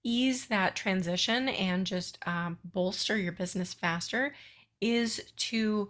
ease 0.04 0.48
that 0.48 0.76
transition 0.76 1.50
and 1.50 1.86
just 1.86 2.18
um, 2.28 2.58
bolster 2.64 3.18
your 3.18 3.32
business 3.32 3.74
faster 3.74 4.34
is 4.82 5.22
to 5.38 5.90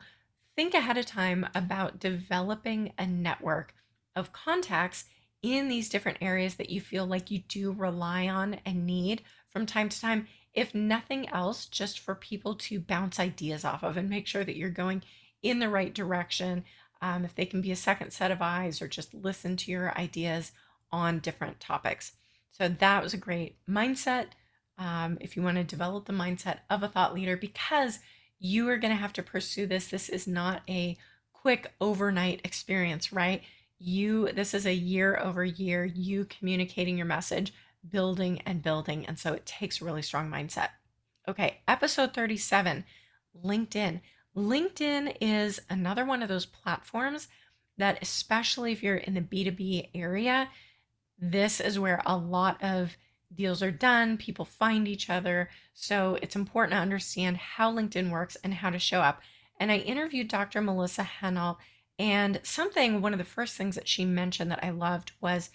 think 0.55 0.73
ahead 0.73 0.97
of 0.97 1.05
time 1.05 1.47
about 1.55 1.99
developing 1.99 2.93
a 2.97 3.07
network 3.07 3.73
of 4.15 4.33
contacts 4.33 5.05
in 5.41 5.67
these 5.67 5.89
different 5.89 6.19
areas 6.21 6.55
that 6.55 6.69
you 6.69 6.79
feel 6.79 7.05
like 7.05 7.31
you 7.31 7.39
do 7.47 7.71
rely 7.71 8.27
on 8.27 8.55
and 8.65 8.85
need 8.85 9.23
from 9.53 9.65
time 9.65 9.87
to 9.87 10.01
time, 10.01 10.27
if 10.53 10.75
nothing 10.75 11.29
else, 11.29 11.67
just 11.67 11.99
for 11.99 12.15
people 12.15 12.55
to 12.55 12.79
bounce 12.79 13.19
ideas 13.19 13.63
off 13.63 13.83
of 13.83 13.95
and 13.95 14.09
make 14.09 14.27
sure 14.27 14.43
that 14.43 14.57
you're 14.57 14.69
going 14.69 15.03
in 15.41 15.59
the 15.59 15.69
right 15.69 15.93
direction. 15.93 16.65
Um, 17.01 17.23
if 17.23 17.35
they 17.35 17.45
can 17.45 17.61
be 17.61 17.71
a 17.71 17.75
second 17.75 18.11
set 18.11 18.31
of 18.31 18.41
eyes 18.41 18.81
or 18.81 18.87
just 18.87 19.13
listen 19.13 19.55
to 19.57 19.71
your 19.71 19.97
ideas 19.97 20.51
on 20.91 21.19
different 21.19 21.59
topics. 21.59 22.13
So 22.51 22.67
that 22.67 23.03
was 23.03 23.13
a 23.13 23.17
great 23.17 23.57
mindset. 23.67 24.27
Um, 24.77 25.17
if 25.21 25.35
you 25.35 25.43
want 25.43 25.57
to 25.57 25.63
develop 25.63 26.05
the 26.05 26.13
mindset 26.13 26.59
of 26.69 26.81
a 26.81 26.87
thought 26.87 27.13
leader, 27.13 27.37
because 27.37 27.99
you 28.39 28.69
are 28.69 28.77
going 28.77 28.91
to 28.91 28.99
have 28.99 29.13
to 29.13 29.23
pursue 29.23 29.65
this. 29.65 29.87
This 29.87 30.09
is 30.09 30.27
not 30.27 30.61
a 30.69 30.97
quick 31.31 31.71
overnight 31.79 32.41
experience, 32.43 33.11
right? 33.11 33.41
You, 33.79 34.31
this 34.31 34.53
is 34.53 34.65
a 34.65 34.73
year 34.73 35.17
over 35.17 35.43
year, 35.43 35.83
you 35.83 36.25
communicating 36.25 36.97
your 36.97 37.05
message, 37.05 37.53
building 37.87 38.41
and 38.45 38.61
building. 38.61 39.05
And 39.05 39.17
so 39.19 39.33
it 39.33 39.45
takes 39.45 39.81
really 39.81 40.01
strong 40.01 40.29
mindset. 40.29 40.69
Okay, 41.27 41.61
episode 41.67 42.13
37 42.13 42.83
LinkedIn. 43.43 44.01
LinkedIn 44.35 45.17
is 45.21 45.59
another 45.69 46.05
one 46.05 46.21
of 46.21 46.29
those 46.29 46.45
platforms 46.45 47.27
that, 47.77 47.99
especially 48.01 48.71
if 48.71 48.83
you're 48.83 48.97
in 48.97 49.13
the 49.13 49.21
B2B 49.21 49.89
area, 49.93 50.49
this 51.17 51.59
is 51.59 51.79
where 51.79 52.01
a 52.05 52.17
lot 52.17 52.61
of 52.63 52.95
deals 53.33 53.63
are 53.63 53.71
done, 53.71 54.17
people 54.17 54.45
find 54.45 54.87
each 54.87 55.09
other. 55.09 55.49
So 55.73 56.17
it's 56.21 56.35
important 56.35 56.73
to 56.73 56.81
understand 56.81 57.37
how 57.37 57.73
LinkedIn 57.73 58.11
works 58.11 58.37
and 58.43 58.53
how 58.53 58.69
to 58.69 58.79
show 58.79 59.01
up. 59.01 59.21
And 59.59 59.71
I 59.71 59.77
interviewed 59.77 60.27
Dr. 60.27 60.61
Melissa 60.61 61.03
Hennell, 61.03 61.59
and 61.99 62.39
something, 62.43 63.01
one 63.01 63.13
of 63.13 63.19
the 63.19 63.25
first 63.25 63.55
things 63.55 63.75
that 63.75 63.87
she 63.87 64.03
mentioned 64.03 64.49
that 64.51 64.63
I 64.63 64.71
loved 64.71 65.11
was 65.21 65.51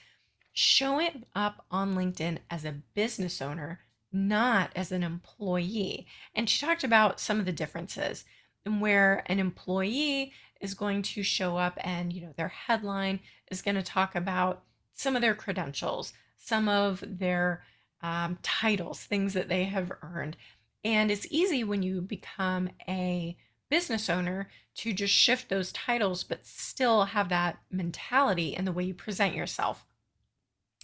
showing 0.58 1.24
up 1.36 1.64
on 1.70 1.94
LinkedIn 1.94 2.38
as 2.50 2.64
a 2.64 2.82
business 2.94 3.40
owner, 3.40 3.78
not 4.10 4.72
as 4.74 4.90
an 4.90 5.04
employee. 5.04 6.04
And 6.34 6.50
she 6.50 6.66
talked 6.66 6.82
about 6.82 7.20
some 7.20 7.38
of 7.38 7.46
the 7.46 7.52
differences 7.52 8.24
and 8.66 8.80
where 8.80 9.22
an 9.26 9.38
employee 9.38 10.32
is 10.60 10.74
going 10.74 11.02
to 11.02 11.22
show 11.22 11.56
up 11.56 11.78
and, 11.80 12.12
you 12.12 12.20
know, 12.22 12.34
their 12.36 12.48
headline 12.48 13.20
is 13.52 13.62
going 13.62 13.76
to 13.76 13.84
talk 13.84 14.16
about 14.16 14.64
some 14.94 15.14
of 15.14 15.22
their 15.22 15.36
credentials, 15.36 16.12
some 16.36 16.68
of 16.68 17.04
their 17.06 17.62
um, 18.02 18.36
titles, 18.42 19.04
things 19.04 19.34
that 19.34 19.48
they 19.48 19.64
have 19.64 19.92
earned. 20.02 20.36
And 20.82 21.12
it's 21.12 21.28
easy 21.30 21.62
when 21.62 21.84
you 21.84 22.00
become 22.00 22.70
a 22.88 23.36
business 23.70 24.10
owner 24.10 24.48
to 24.74 24.92
just 24.92 25.14
shift 25.14 25.48
those 25.50 25.70
titles, 25.70 26.24
but 26.24 26.44
still 26.44 27.04
have 27.04 27.28
that 27.28 27.58
mentality 27.70 28.56
in 28.56 28.64
the 28.64 28.72
way 28.72 28.82
you 28.82 28.94
present 28.94 29.36
yourself. 29.36 29.84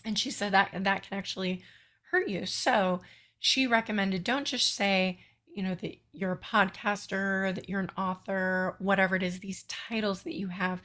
And 0.04 0.18
she 0.18 0.30
said 0.30 0.52
that 0.52 0.70
that 0.72 1.08
can 1.08 1.18
actually 1.18 1.62
hurt 2.10 2.28
you. 2.28 2.46
So 2.46 3.00
she 3.38 3.66
recommended 3.66 4.24
don't 4.24 4.46
just 4.46 4.74
say, 4.74 5.20
you 5.54 5.62
know, 5.62 5.74
that 5.76 5.96
you're 6.12 6.32
a 6.32 6.38
podcaster, 6.38 7.54
that 7.54 7.68
you're 7.68 7.80
an 7.80 7.90
author, 7.96 8.76
whatever 8.78 9.16
it 9.16 9.22
is, 9.22 9.40
these 9.40 9.64
titles 9.64 10.22
that 10.22 10.34
you 10.34 10.48
have. 10.48 10.82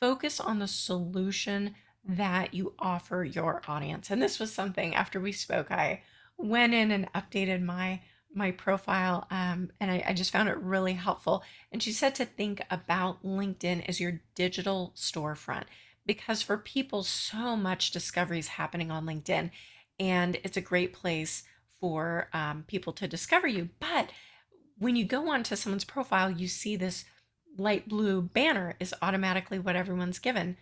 Focus 0.00 0.40
on 0.40 0.58
the 0.58 0.68
solution 0.68 1.74
that 2.06 2.52
you 2.52 2.74
offer 2.78 3.24
your 3.24 3.62
audience. 3.66 4.10
And 4.10 4.20
this 4.20 4.38
was 4.38 4.52
something 4.52 4.94
after 4.94 5.18
we 5.18 5.32
spoke, 5.32 5.70
I 5.70 6.02
went 6.36 6.74
in 6.74 6.90
and 6.90 7.12
updated 7.12 7.62
my 7.62 8.00
my 8.36 8.50
profile 8.50 9.28
um, 9.30 9.70
and 9.80 9.92
I, 9.92 10.04
I 10.08 10.12
just 10.12 10.32
found 10.32 10.48
it 10.48 10.58
really 10.58 10.94
helpful. 10.94 11.44
And 11.70 11.80
she 11.80 11.92
said 11.92 12.16
to 12.16 12.24
think 12.24 12.60
about 12.68 13.22
LinkedIn 13.22 13.88
as 13.88 14.00
your 14.00 14.20
digital 14.34 14.92
storefront 14.96 15.66
because 16.06 16.42
for 16.42 16.58
people, 16.58 17.02
so 17.02 17.56
much 17.56 17.90
discovery 17.90 18.38
is 18.38 18.48
happening 18.48 18.90
on 18.90 19.06
LinkedIn, 19.06 19.50
and 19.98 20.36
it's 20.44 20.56
a 20.56 20.62
great 20.62 20.92
place 20.92 21.44
for 21.80 22.28
um, 22.32 22.64
people 22.66 22.92
to 22.94 23.08
discover 23.08 23.46
you. 23.46 23.68
But 23.80 24.10
when 24.78 24.96
you 24.96 25.04
go 25.04 25.30
onto 25.30 25.56
someone's 25.56 25.84
profile, 25.84 26.30
you 26.30 26.48
see 26.48 26.76
this 26.76 27.04
light 27.56 27.88
blue 27.88 28.20
banner 28.20 28.74
is 28.80 28.94
automatically 29.00 29.58
what 29.58 29.76
everyone's 29.76 30.18
given 30.18 30.56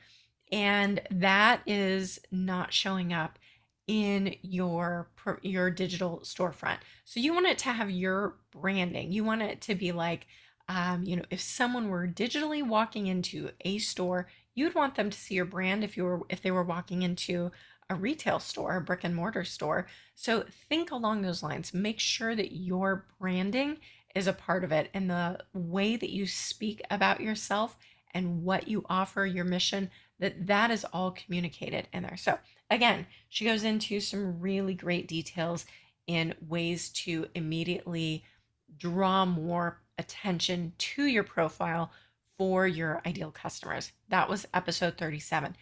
and 0.53 1.01
that 1.11 1.63
is 1.67 2.21
not 2.31 2.73
showing 2.73 3.13
up 3.13 3.39
in 3.89 4.37
your 4.43 5.09
your 5.41 5.71
digital 5.71 6.21
storefront. 6.23 6.79
So 7.05 7.19
you 7.19 7.33
want 7.33 7.47
it 7.47 7.59
to 7.59 7.73
have 7.73 7.91
your 7.91 8.37
branding. 8.53 9.11
You 9.11 9.25
want 9.25 9.43
it 9.43 9.61
to 9.63 9.75
be 9.75 9.91
like 9.91 10.27
um, 10.69 11.03
you 11.05 11.17
know, 11.17 11.25
if 11.31 11.41
someone 11.41 11.89
were 11.89 12.07
digitally 12.07 12.65
walking 12.65 13.09
into 13.09 13.51
a 13.63 13.79
store, 13.79 14.29
you'd 14.55 14.75
want 14.75 14.95
them 14.95 15.11
to 15.11 15.19
see 15.19 15.35
your 15.35 15.45
brand 15.45 15.85
if 15.85 15.97
you 15.97 16.05
were 16.05 16.21
if 16.29 16.43
they 16.43 16.51
were 16.51 16.63
walking 16.63 17.03
into 17.03 17.51
a 17.91 17.95
retail 17.95 18.39
store, 18.39 18.77
a 18.77 18.81
brick 18.81 19.05
and 19.05 19.15
mortar 19.15 19.45
store. 19.45 19.87
So 20.15 20.45
think 20.69 20.91
along 20.91 21.23
those 21.23 21.43
lines. 21.43 21.75
Make 21.75 22.01
sure 22.01 22.35
that 22.35 22.53
your 22.53 23.07
branding 23.21 23.79
is 24.15 24.27
a 24.27 24.33
part 24.33 24.65
of 24.65 24.73
it 24.73 24.91
and 24.95 25.11
the 25.11 25.39
way 25.53 25.97
that 25.97 26.11
you 26.11 26.27
speak 26.27 26.81
about 26.91 27.21
yourself 27.21 27.77
and 28.15 28.43
what 28.45 28.69
you 28.69 28.85
offer, 28.89 29.27
your 29.27 29.45
mission, 29.45 29.91
that 30.19 30.47
that 30.47 30.71
is 30.71 30.85
all 30.93 31.11
communicated 31.11 31.89
in 31.93 32.03
there. 32.03 32.17
So 32.17 32.39
again, 32.71 33.07
she 33.29 33.45
goes 33.45 33.65
into 33.65 34.01
some 34.01 34.41
really 34.41 34.75
great 34.75 35.09
details 35.09 35.67
in 36.07 36.35
ways 36.47 36.91
to 36.91 37.27
immediately 37.35 38.25
draw 38.79 39.25
more 39.25 39.81
attention 39.99 40.73
to 40.79 41.05
your 41.05 41.25
profile 41.25 41.91
for 42.43 42.67
your 42.67 43.01
ideal 43.07 43.31
customers. 43.31 43.93
That 44.09 44.29
was 44.29 44.49
episode 44.53 44.99
37. 44.99 45.55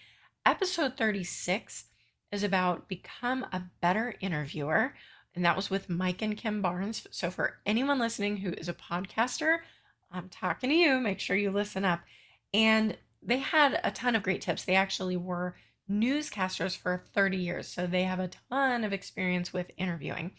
Episode 0.46 0.96
36 0.96 1.84
is 2.32 2.42
about 2.42 2.88
become 2.88 3.44
a 3.52 3.64
better 3.82 4.14
interviewer, 4.20 4.94
and 5.34 5.44
that 5.44 5.56
was 5.56 5.68
with 5.68 5.90
Mike 5.90 6.22
and 6.22 6.38
Kim 6.38 6.62
Barnes. 6.62 7.06
So 7.10 7.30
for 7.30 7.58
anyone 7.66 7.98
listening 7.98 8.38
who 8.38 8.52
is 8.52 8.66
a 8.66 8.72
podcaster, 8.72 9.58
I'm 10.10 10.30
talking 10.30 10.70
to 10.70 10.74
you. 10.74 10.98
Make 11.00 11.20
sure 11.20 11.36
you 11.36 11.50
listen 11.50 11.84
up. 11.84 12.00
And 12.54 12.96
they 13.22 13.40
had 13.40 13.78
a 13.84 13.90
ton 13.90 14.16
of 14.16 14.22
great 14.22 14.40
tips. 14.40 14.64
They 14.64 14.74
actually 14.74 15.18
were 15.18 15.56
newscasters 15.90 16.74
for 16.74 17.04
30 17.12 17.36
years, 17.36 17.68
so 17.68 17.86
they 17.86 18.04
have 18.04 18.20
a 18.20 18.30
ton 18.48 18.84
of 18.84 18.94
experience 18.94 19.52
with 19.52 19.70
interviewing. 19.76 20.30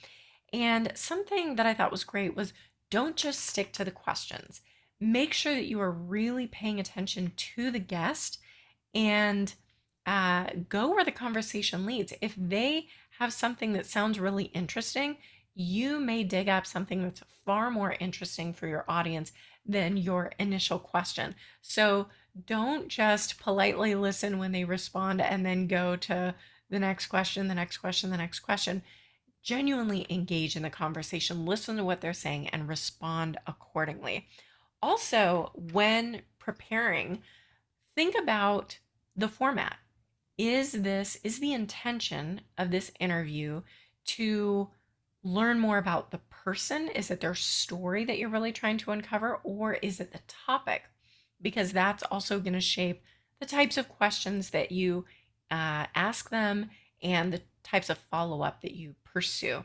And 0.51 0.91
something 0.95 1.57
that 1.57 1.67
I 1.67 1.75
thought 1.75 1.91
was 1.91 2.03
great 2.03 2.35
was 2.35 2.51
don't 2.89 3.15
just 3.15 3.41
stick 3.41 3.71
to 3.73 3.85
the 3.85 3.91
questions. 3.91 4.61
Make 5.01 5.33
sure 5.33 5.55
that 5.55 5.67
you 5.67 5.81
are 5.81 5.91
really 5.91 6.45
paying 6.45 6.79
attention 6.79 7.33
to 7.35 7.71
the 7.71 7.79
guest 7.79 8.37
and 8.93 9.53
uh, 10.05 10.45
go 10.69 10.89
where 10.91 11.03
the 11.03 11.11
conversation 11.11 11.85
leads. 11.85 12.13
If 12.21 12.35
they 12.37 12.87
have 13.19 13.33
something 13.33 13.73
that 13.73 13.87
sounds 13.87 14.19
really 14.19 14.45
interesting, 14.45 15.17
you 15.55 15.99
may 15.99 16.23
dig 16.23 16.47
up 16.47 16.65
something 16.65 17.01
that's 17.01 17.23
far 17.45 17.71
more 17.71 17.95
interesting 17.99 18.53
for 18.53 18.67
your 18.67 18.85
audience 18.87 19.31
than 19.65 19.97
your 19.97 20.31
initial 20.39 20.79
question. 20.79 21.35
So 21.61 22.07
don't 22.45 22.87
just 22.87 23.39
politely 23.39 23.95
listen 23.95 24.37
when 24.37 24.51
they 24.51 24.63
respond 24.63 25.19
and 25.19 25.45
then 25.45 25.67
go 25.67 25.95
to 25.97 26.35
the 26.69 26.79
next 26.79 27.07
question, 27.07 27.47
the 27.47 27.55
next 27.55 27.77
question, 27.77 28.09
the 28.11 28.17
next 28.17 28.39
question. 28.39 28.81
Genuinely 29.43 30.05
engage 30.09 30.55
in 30.55 30.61
the 30.61 30.69
conversation, 30.69 31.45
listen 31.45 31.75
to 31.77 31.83
what 31.83 32.01
they're 32.01 32.13
saying, 32.13 32.47
and 32.49 32.69
respond 32.69 33.37
accordingly. 33.47 34.27
Also, 34.81 35.51
when 35.71 36.21
preparing, 36.39 37.21
think 37.95 38.15
about 38.17 38.79
the 39.15 39.27
format. 39.27 39.77
Is 40.37 40.71
this, 40.71 41.19
is 41.23 41.39
the 41.39 41.53
intention 41.53 42.41
of 42.57 42.71
this 42.71 42.91
interview 42.99 43.61
to 44.05 44.69
learn 45.23 45.59
more 45.59 45.77
about 45.77 46.09
the 46.09 46.17
person? 46.29 46.87
Is 46.87 47.11
it 47.11 47.21
their 47.21 47.35
story 47.35 48.05
that 48.05 48.17
you're 48.17 48.29
really 48.29 48.51
trying 48.51 48.77
to 48.79 48.91
uncover, 48.91 49.39
or 49.43 49.73
is 49.75 49.99
it 49.99 50.11
the 50.11 50.21
topic? 50.27 50.83
Because 51.41 51.71
that's 51.71 52.03
also 52.03 52.39
going 52.39 52.53
to 52.53 52.61
shape 52.61 53.03
the 53.39 53.45
types 53.45 53.77
of 53.77 53.89
questions 53.89 54.49
that 54.51 54.71
you 54.71 55.05
uh, 55.51 55.85
ask 55.93 56.29
them 56.29 56.69
and 57.03 57.33
the 57.33 57.41
types 57.63 57.89
of 57.89 57.97
follow 57.97 58.41
up 58.41 58.61
that 58.61 58.73
you 58.73 58.95
pursue. 59.03 59.63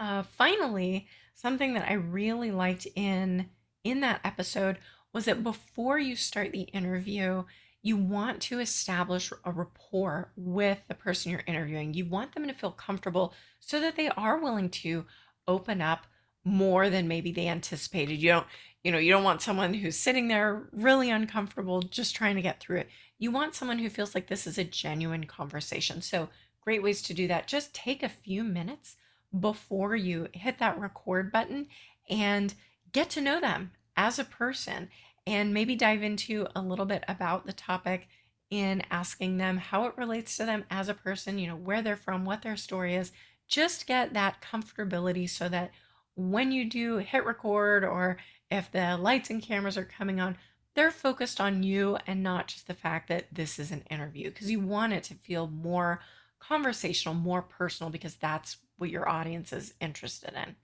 Uh, 0.00 0.22
finally, 0.22 1.06
something 1.34 1.74
that 1.74 1.88
I 1.88 1.94
really 1.94 2.50
liked 2.50 2.86
in 2.94 3.48
in 3.84 4.00
that 4.00 4.20
episode 4.24 4.78
was 5.12 5.24
that 5.26 5.42
before 5.44 5.98
you 5.98 6.16
start 6.16 6.52
the 6.52 6.62
interview, 6.62 7.44
You 7.82 7.96
want 7.96 8.40
to 8.42 8.60
establish 8.60 9.32
a 9.44 9.50
rapport 9.50 10.30
with 10.36 10.78
the 10.86 10.94
person 10.94 11.32
you're 11.32 11.42
interviewing. 11.46 11.94
You 11.94 12.06
want 12.06 12.32
them 12.34 12.46
to 12.46 12.54
feel 12.54 12.70
comfortable 12.70 13.34
so 13.58 13.80
that 13.80 13.96
they 13.96 14.08
are 14.10 14.38
willing 14.38 14.70
to 14.70 15.04
open 15.48 15.82
up 15.82 16.06
more 16.44 16.88
than 16.90 17.08
maybe 17.08 17.32
they 17.32 17.48
anticipated. 17.48 18.22
You 18.22 18.30
don't, 18.30 18.46
you 18.84 18.92
know, 18.92 18.98
you 18.98 19.10
don't 19.10 19.24
want 19.24 19.42
someone 19.42 19.74
who's 19.74 19.96
sitting 19.96 20.28
there 20.28 20.68
really 20.72 21.10
uncomfortable 21.10 21.82
just 21.82 22.14
trying 22.14 22.36
to 22.36 22.42
get 22.42 22.60
through 22.60 22.78
it. 22.78 22.88
You 23.18 23.32
want 23.32 23.54
someone 23.56 23.78
who 23.80 23.88
feels 23.90 24.14
like 24.14 24.28
this 24.28 24.46
is 24.46 24.58
a 24.58 24.64
genuine 24.64 25.24
conversation. 25.26 26.02
So, 26.02 26.28
great 26.60 26.82
ways 26.82 27.02
to 27.02 27.14
do 27.14 27.26
that. 27.26 27.48
Just 27.48 27.74
take 27.74 28.04
a 28.04 28.08
few 28.08 28.44
minutes 28.44 28.96
before 29.38 29.96
you 29.96 30.28
hit 30.32 30.58
that 30.58 30.78
record 30.78 31.32
button 31.32 31.66
and 32.08 32.54
get 32.92 33.10
to 33.10 33.20
know 33.20 33.40
them 33.40 33.72
as 33.96 34.18
a 34.18 34.24
person 34.24 34.88
and 35.26 35.54
maybe 35.54 35.76
dive 35.76 36.02
into 36.02 36.46
a 36.54 36.62
little 36.62 36.84
bit 36.84 37.04
about 37.08 37.46
the 37.46 37.52
topic 37.52 38.08
in 38.50 38.82
asking 38.90 39.38
them 39.38 39.56
how 39.56 39.86
it 39.86 39.96
relates 39.96 40.36
to 40.36 40.44
them 40.44 40.64
as 40.70 40.88
a 40.88 40.94
person, 40.94 41.38
you 41.38 41.46
know, 41.46 41.56
where 41.56 41.80
they're 41.80 41.96
from, 41.96 42.24
what 42.24 42.42
their 42.42 42.56
story 42.56 42.94
is. 42.94 43.12
Just 43.48 43.86
get 43.86 44.12
that 44.12 44.42
comfortability 44.42 45.28
so 45.28 45.48
that 45.48 45.70
when 46.14 46.52
you 46.52 46.68
do 46.68 46.98
hit 46.98 47.24
record 47.24 47.84
or 47.84 48.18
if 48.50 48.70
the 48.70 48.98
lights 48.98 49.30
and 49.30 49.42
cameras 49.42 49.78
are 49.78 49.84
coming 49.84 50.20
on, 50.20 50.36
they're 50.74 50.90
focused 50.90 51.40
on 51.40 51.62
you 51.62 51.96
and 52.06 52.22
not 52.22 52.48
just 52.48 52.66
the 52.66 52.74
fact 52.74 53.08
that 53.08 53.26
this 53.32 53.58
is 53.58 53.70
an 53.70 53.84
interview 53.90 54.30
because 54.30 54.50
you 54.50 54.60
want 54.60 54.92
it 54.92 55.04
to 55.04 55.14
feel 55.14 55.46
more 55.46 56.00
conversational, 56.38 57.14
more 57.14 57.42
personal 57.42 57.90
because 57.90 58.16
that's 58.16 58.58
what 58.76 58.90
your 58.90 59.08
audience 59.08 59.52
is 59.52 59.74
interested 59.80 60.34
in. 60.34 60.56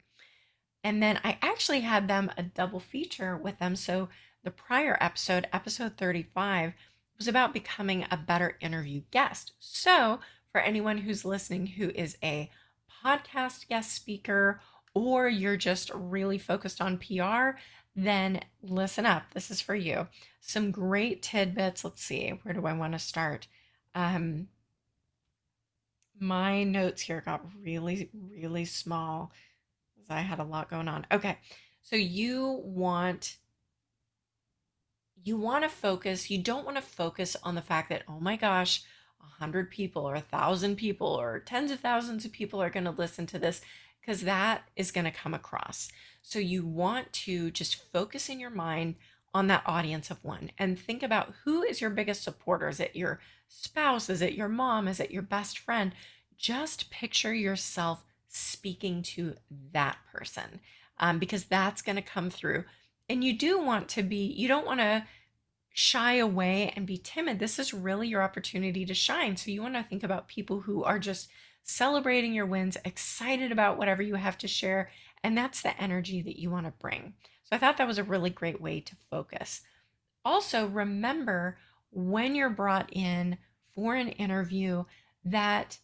And 0.85 1.03
then 1.03 1.21
I 1.25 1.39
actually 1.43 1.81
had 1.81 2.09
them 2.09 2.31
a 2.37 2.43
double 2.43 2.81
feature 2.81 3.37
with 3.37 3.59
them. 3.59 3.77
So 3.77 4.09
the 4.45 4.51
prior 4.51 4.97
episode, 5.01 5.49
episode 5.53 5.97
35, 5.97 6.73
was 7.19 7.29
about 7.29 7.53
becoming 7.53 8.07
a 8.11 8.17
better 8.17 8.57
interview 8.61 9.03
guest. 9.11 9.53
So 9.59 10.21
for 10.53 10.61
anyone 10.61 10.99
who's 10.99 11.25
listening 11.25 11.67
who 11.67 11.91
is 11.91 12.17
a 12.23 12.51
podcast 13.05 13.69
guest 13.69 13.93
speaker 13.93 14.61
or 14.95 15.29
you're 15.29 15.57
just 15.57 15.91
really 15.95 16.39
focused 16.39 16.81
on 16.81 16.99
PR, 16.99 17.59
then 17.95 18.41
listen 18.63 19.05
up. 19.05 19.25
This 19.35 19.51
is 19.51 19.61
for 19.61 19.75
you. 19.75 20.07
Some 20.41 20.71
great 20.71 21.23
tidbits. 21.23 21.85
Let's 21.85 22.03
see, 22.03 22.31
where 22.43 22.55
do 22.55 22.67
I 22.67 22.73
want 22.73 22.93
to 22.93 22.99
start? 22.99 23.49
Um, 23.95 24.49
my 26.21 26.65
notes 26.65 27.03
here 27.03 27.21
got 27.21 27.45
really, 27.63 28.11
really 28.13 28.65
small 28.65 29.33
I 30.11 30.21
had 30.21 30.39
a 30.39 30.45
lot 30.45 30.71
going 30.71 30.89
on. 30.89 31.07
Okay, 31.13 31.39
so 31.83 31.97
you 31.97 32.61
want 32.65 33.37
you 35.25 35.37
want 35.37 35.65
to 35.65 35.69
focus. 35.69 36.31
You 36.31 36.39
don't 36.39 36.65
want 36.65 36.77
to 36.77 36.83
focus 36.83 37.37
on 37.43 37.55
the 37.55 37.63
fact 37.63 37.91
that 37.91 38.05
oh 38.09 38.21
my 38.21 38.37
gosh, 38.37 38.83
a 39.21 39.27
hundred 39.41 39.71
people 39.71 40.09
or 40.09 40.15
a 40.15 40.21
thousand 40.21 40.77
people 40.77 41.09
or 41.09 41.41
tens 41.41 41.71
of 41.71 41.81
thousands 41.81 42.25
of 42.25 42.33
people 42.33 42.63
are 42.63 42.71
going 42.71 42.85
to 42.85 42.91
listen 42.91 43.27
to 43.27 43.39
this 43.39 43.61
because 44.01 44.23
that 44.23 44.63
is 44.77 44.91
going 44.91 45.05
to 45.05 45.11
come 45.11 45.35
across. 45.35 45.89
So 46.23 46.39
you 46.39 46.65
want 46.65 47.13
to 47.13 47.51
just 47.51 47.93
focus 47.93 48.29
in 48.29 48.41
your 48.41 48.51
mind 48.51 48.95
on 49.35 49.47
that 49.49 49.63
audience 49.67 50.11
of 50.11 50.25
one 50.25 50.51
and 50.59 50.79
think 50.79 51.03
about 51.03 51.35
who 51.45 51.63
is 51.63 51.81
your 51.81 51.91
biggest 51.91 52.23
supporter. 52.23 52.69
Is 52.69 52.81
it 52.81 52.97
your 52.97 53.21
spouse? 53.49 54.09
Is 54.09 54.23
it 54.23 54.33
your 54.33 54.49
mom? 54.49 54.89
Is 54.89 55.01
it 55.01 55.11
your 55.11 55.23
best 55.23 55.59
friend? 55.59 55.93
Just 56.37 56.91
picture 56.91 57.35
yourself 57.35 58.05
speaking 58.29 59.03
to 59.03 59.35
that 59.73 59.99
person 60.13 60.61
um, 60.99 61.19
because 61.19 61.45
that's 61.45 61.83
going 61.83 61.97
to 61.97 62.03
come 62.03 62.31
through. 62.31 62.65
And 63.09 63.25
you 63.25 63.37
do 63.37 63.61
want 63.61 63.89
to 63.91 64.03
be, 64.03 64.27
you 64.27 64.49
don't 64.49 64.67
want 64.67 64.81
to 64.81 65.05
shy 65.73 66.15
away 66.15 66.73
and 66.77 66.87
be 66.87 66.99
timid. 66.99 67.39
This 67.39 67.59
is 67.59 67.73
really 67.73 68.09
your 68.09 68.23
opportunity 68.23 68.85
to 68.85 68.95
shine. 68.95 69.37
So 69.37 69.51
you 69.51 69.63
want 69.63 69.75
to 69.75 69.83
think 69.83 70.03
about 70.03 70.29
people 70.29 70.61
who 70.61 70.85
are 70.85 70.99
just 70.99 71.29
celebrating 71.63 72.35
your 72.35 72.47
wins, 72.47 72.77
excited 72.85 73.53
about 73.53 73.79
whatever 73.79 74.03
you 74.03 74.17
have 74.17 74.39
to 74.39 74.49
share, 74.49 74.91
and 75.23 75.37
that's 75.37 75.63
the 75.63 75.81
energy 75.81 76.23
that 76.23 76.39
you 76.39 76.51
want 76.51 76.67
to 76.67 76.73
bring. 76.81 77.15
So 77.45 77.57
I 77.57 77.59
thought 77.59 77.77
that 77.77 77.87
was 77.87 77.99
a 77.99 78.05
really 78.05 78.31
great 78.31 78.61
way 78.61 78.81
to 78.81 78.97
focus. 79.11 79.63
Also, 80.25 80.67
remember 80.67 81.59
when 81.91 82.35
you're 82.35 82.51
brought 82.51 82.93
in 82.93 83.39
for 83.75 83.95
an 83.95 84.09
interview 84.09 84.85
that 85.25 85.79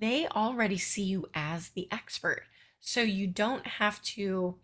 they 0.00 0.26
already 0.28 0.78
see 0.78 1.02
you 1.02 1.26
as 1.34 1.70
the 1.70 1.88
expert. 1.90 2.44
So 2.80 3.02
you 3.02 3.26
don't 3.26 3.66
have 3.66 4.02
to 4.02 4.56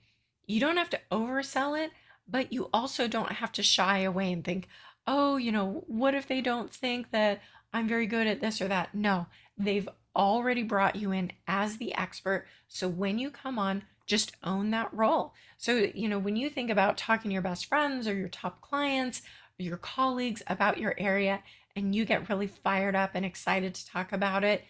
you 0.49 0.61
don't 0.61 0.77
have 0.77 0.91
to 0.91 1.01
oversell 1.11 1.83
it, 1.83 1.91
but 2.29 2.53
you 2.53 2.71
also 2.73 3.09
don't 3.09 3.33
have 3.33 3.51
to 3.53 3.65
shy 3.65 3.99
away 4.01 4.33
and 4.33 4.45
think, 4.45 4.69
"Oh, 5.07 5.37
you 5.37 5.51
know, 5.51 5.85
what 5.89 6.15
if 6.15 6.29
they 6.29 6.41
don't 6.41 6.73
think 6.73 7.11
that 7.11 7.43
I'm 7.73 7.89
very 7.89 8.07
good 8.07 8.29
at 8.29 8.41
this 8.41 8.61
or 8.61 8.69
that?" 8.69 8.95
No, 8.95 9.27
they've 9.59 9.89
already 10.15 10.63
brought 10.63 10.97
you 10.97 11.13
in 11.13 11.33
as 11.49 11.79
the 11.79 11.95
expert. 11.95 12.47
So 12.69 12.89
when 12.89 13.19
you 13.19 13.31
come 13.31 13.59
on, 13.59 13.85
just 14.07 14.37
own 14.45 14.71
that 14.71 14.93
role. 14.95 15.35
So, 15.59 15.91
you 15.95 16.09
know, 16.09 16.19
when 16.19 16.37
you 16.37 16.49
think 16.49 16.71
about 16.71 16.97
talking 16.97 17.31
to 17.31 17.33
your 17.33 17.43
best 17.43 17.67
friends 17.67 18.07
or 18.07 18.15
your 18.15 18.29
top 18.29 18.61
clients 18.61 19.23
or 19.59 19.65
your 19.65 19.77
colleagues 19.77 20.43
about 20.47 20.79
your 20.79 20.95
area 20.97 21.43
and 21.75 21.95
you 21.95 22.05
get 22.05 22.29
really 22.29 22.47
fired 22.47 22.95
up 22.95 23.11
and 23.15 23.27
excited 23.27 23.75
to 23.75 23.87
talk 23.87 24.13
about 24.13 24.45
it 24.45 24.65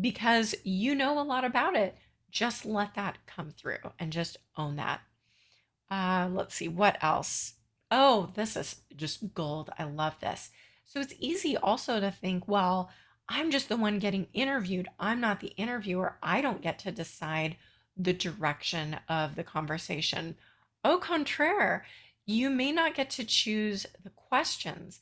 because 0.00 0.54
you 0.64 0.94
know 0.94 1.18
a 1.18 1.22
lot 1.22 1.44
about 1.44 1.76
it, 1.76 1.96
just 2.30 2.64
let 2.64 2.94
that 2.94 3.18
come 3.26 3.50
through 3.50 3.92
and 3.98 4.12
just 4.12 4.36
own 4.56 4.76
that. 4.76 5.00
Uh, 5.90 6.28
let's 6.32 6.54
see, 6.54 6.68
what 6.68 7.02
else? 7.02 7.54
Oh, 7.90 8.30
this 8.34 8.56
is 8.56 8.76
just 8.96 9.34
gold. 9.34 9.70
I 9.78 9.84
love 9.84 10.18
this. 10.20 10.50
So 10.84 11.00
it's 11.00 11.14
easy 11.18 11.56
also 11.56 12.00
to 12.00 12.10
think, 12.10 12.48
well, 12.48 12.90
I'm 13.28 13.50
just 13.50 13.68
the 13.68 13.76
one 13.76 13.98
getting 13.98 14.28
interviewed. 14.32 14.88
I'm 14.98 15.20
not 15.20 15.40
the 15.40 15.54
interviewer. 15.56 16.16
I 16.22 16.40
don't 16.40 16.62
get 16.62 16.78
to 16.80 16.92
decide 16.92 17.56
the 17.96 18.12
direction 18.12 18.98
of 19.08 19.34
the 19.34 19.44
conversation. 19.44 20.36
Au 20.84 20.98
contraire, 20.98 21.84
you 22.26 22.50
may 22.50 22.72
not 22.72 22.94
get 22.94 23.10
to 23.10 23.24
choose 23.24 23.86
the 24.02 24.10
questions, 24.10 25.00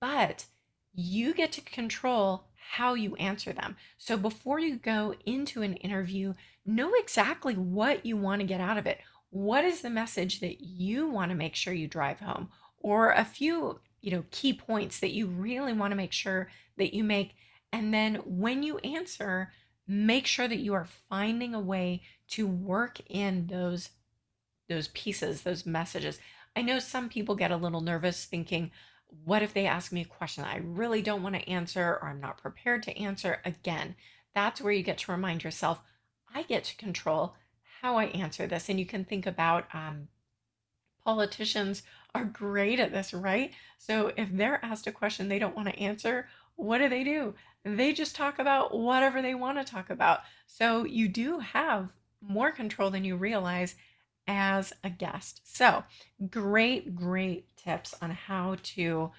but 0.00 0.46
you 0.94 1.32
get 1.32 1.52
to 1.52 1.60
control 1.60 2.44
how 2.70 2.94
you 2.94 3.14
answer 3.16 3.52
them. 3.52 3.76
So 3.98 4.16
before 4.16 4.58
you 4.58 4.76
go 4.76 5.14
into 5.26 5.62
an 5.62 5.74
interview, 5.74 6.34
know 6.64 6.92
exactly 6.94 7.54
what 7.54 8.06
you 8.06 8.16
want 8.16 8.40
to 8.40 8.46
get 8.46 8.60
out 8.60 8.78
of 8.78 8.86
it. 8.86 9.00
What 9.30 9.64
is 9.64 9.80
the 9.80 9.90
message 9.90 10.40
that 10.40 10.60
you 10.60 11.08
want 11.08 11.30
to 11.30 11.36
make 11.36 11.54
sure 11.54 11.74
you 11.74 11.88
drive 11.88 12.20
home? 12.20 12.48
Or 12.78 13.12
a 13.12 13.24
few, 13.24 13.80
you 14.00 14.10
know, 14.10 14.24
key 14.30 14.52
points 14.52 15.00
that 15.00 15.12
you 15.12 15.26
really 15.26 15.72
want 15.72 15.90
to 15.92 15.96
make 15.96 16.12
sure 16.12 16.48
that 16.78 16.94
you 16.94 17.04
make. 17.04 17.34
And 17.72 17.92
then 17.92 18.16
when 18.24 18.62
you 18.62 18.78
answer, 18.78 19.52
make 19.86 20.26
sure 20.26 20.48
that 20.48 20.58
you 20.58 20.74
are 20.74 20.86
finding 21.08 21.54
a 21.54 21.60
way 21.60 22.02
to 22.28 22.46
work 22.46 23.00
in 23.08 23.46
those 23.48 23.90
those 24.68 24.88
pieces, 24.88 25.42
those 25.42 25.66
messages. 25.66 26.18
I 26.56 26.62
know 26.62 26.78
some 26.78 27.08
people 27.08 27.34
get 27.34 27.50
a 27.50 27.56
little 27.56 27.80
nervous 27.80 28.24
thinking, 28.24 28.70
what 29.24 29.42
if 29.42 29.52
they 29.52 29.66
ask 29.66 29.92
me 29.92 30.02
a 30.02 30.06
question 30.06 30.44
I 30.44 30.58
really 30.58 31.02
don't 31.02 31.22
want 31.22 31.34
to 31.34 31.48
answer 31.48 31.98
or 32.00 32.08
I'm 32.08 32.20
not 32.20 32.38
prepared 32.38 32.82
to 32.84 32.98
answer? 32.98 33.40
Again, 33.44 33.94
that's 34.34 34.60
where 34.60 34.72
you 34.72 34.82
get 34.82 34.98
to 34.98 35.12
remind 35.12 35.44
yourself, 35.44 35.80
I 36.34 36.42
get 36.42 36.64
to 36.64 36.76
control 36.76 37.34
how 37.82 37.98
I 37.98 38.06
answer 38.06 38.46
this. 38.46 38.68
And 38.68 38.78
you 38.78 38.86
can 38.86 39.04
think 39.04 39.26
about 39.26 39.66
um, 39.74 40.08
politicians 41.04 41.82
are 42.14 42.24
great 42.24 42.80
at 42.80 42.92
this, 42.92 43.12
right? 43.12 43.52
So 43.78 44.12
if 44.16 44.28
they're 44.32 44.64
asked 44.64 44.86
a 44.86 44.92
question 44.92 45.28
they 45.28 45.38
don't 45.38 45.56
want 45.56 45.68
to 45.68 45.78
answer, 45.78 46.28
what 46.56 46.78
do 46.78 46.88
they 46.88 47.04
do? 47.04 47.34
They 47.64 47.92
just 47.92 48.16
talk 48.16 48.38
about 48.38 48.76
whatever 48.76 49.22
they 49.22 49.34
want 49.34 49.58
to 49.58 49.70
talk 49.70 49.90
about. 49.90 50.20
So 50.46 50.84
you 50.84 51.08
do 51.08 51.38
have 51.38 51.88
more 52.20 52.50
control 52.50 52.90
than 52.90 53.04
you 53.04 53.16
realize 53.16 53.74
as 54.26 54.72
a 54.84 54.90
guest. 54.90 55.40
So, 55.44 55.84
great 56.30 56.94
great 56.94 57.56
tips 57.56 57.94
on 58.00 58.10
how 58.10 58.56
to 58.62 59.10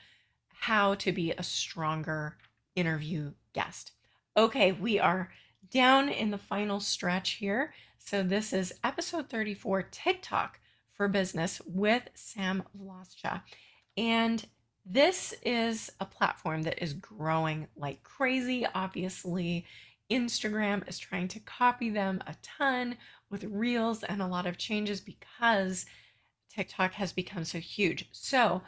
how 0.48 0.96
to 0.96 1.12
be 1.12 1.32
a 1.32 1.44
stronger 1.44 2.38
interview 2.76 3.34
guest. 3.54 3.92
Okay, 4.36 4.72
we 4.72 5.00
are 5.00 5.32
down 5.72 6.10
in 6.10 6.32
the 6.32 6.38
final 6.38 6.80
stretch 6.80 7.32
here. 7.32 7.74
So 7.98 8.24
this 8.24 8.54
is 8.54 8.74
episode 8.84 9.30
34 9.30 9.84
TikTok 9.84 10.60
for 10.94 11.08
Business 11.08 11.62
with 11.66 12.04
Sam 12.14 12.64
Vlascha. 12.78 13.42
And 13.98 14.46
this 14.86 15.34
is 15.46 15.92
a 16.00 16.06
platform 16.06 16.64
that 16.64 16.84
is 16.84 16.94
growing 16.94 17.68
like 17.76 18.04
crazy. 18.04 18.66
Obviously, 18.74 19.66
Instagram 20.10 20.88
is 20.88 21.00
trying 21.00 21.28
to 21.30 21.40
copy 21.40 21.90
them 21.90 22.22
a 22.28 22.36
ton 22.42 22.98
with 23.30 23.44
reels 23.46 24.04
and 24.04 24.22
a 24.22 24.28
lot 24.28 24.46
of 24.46 24.58
changes 24.58 25.02
because 25.02 25.86
TikTok 26.54 26.94
has 26.94 27.14
become 27.14 27.46
so 27.46 27.60
huge. 27.60 28.08
So, 28.12 28.62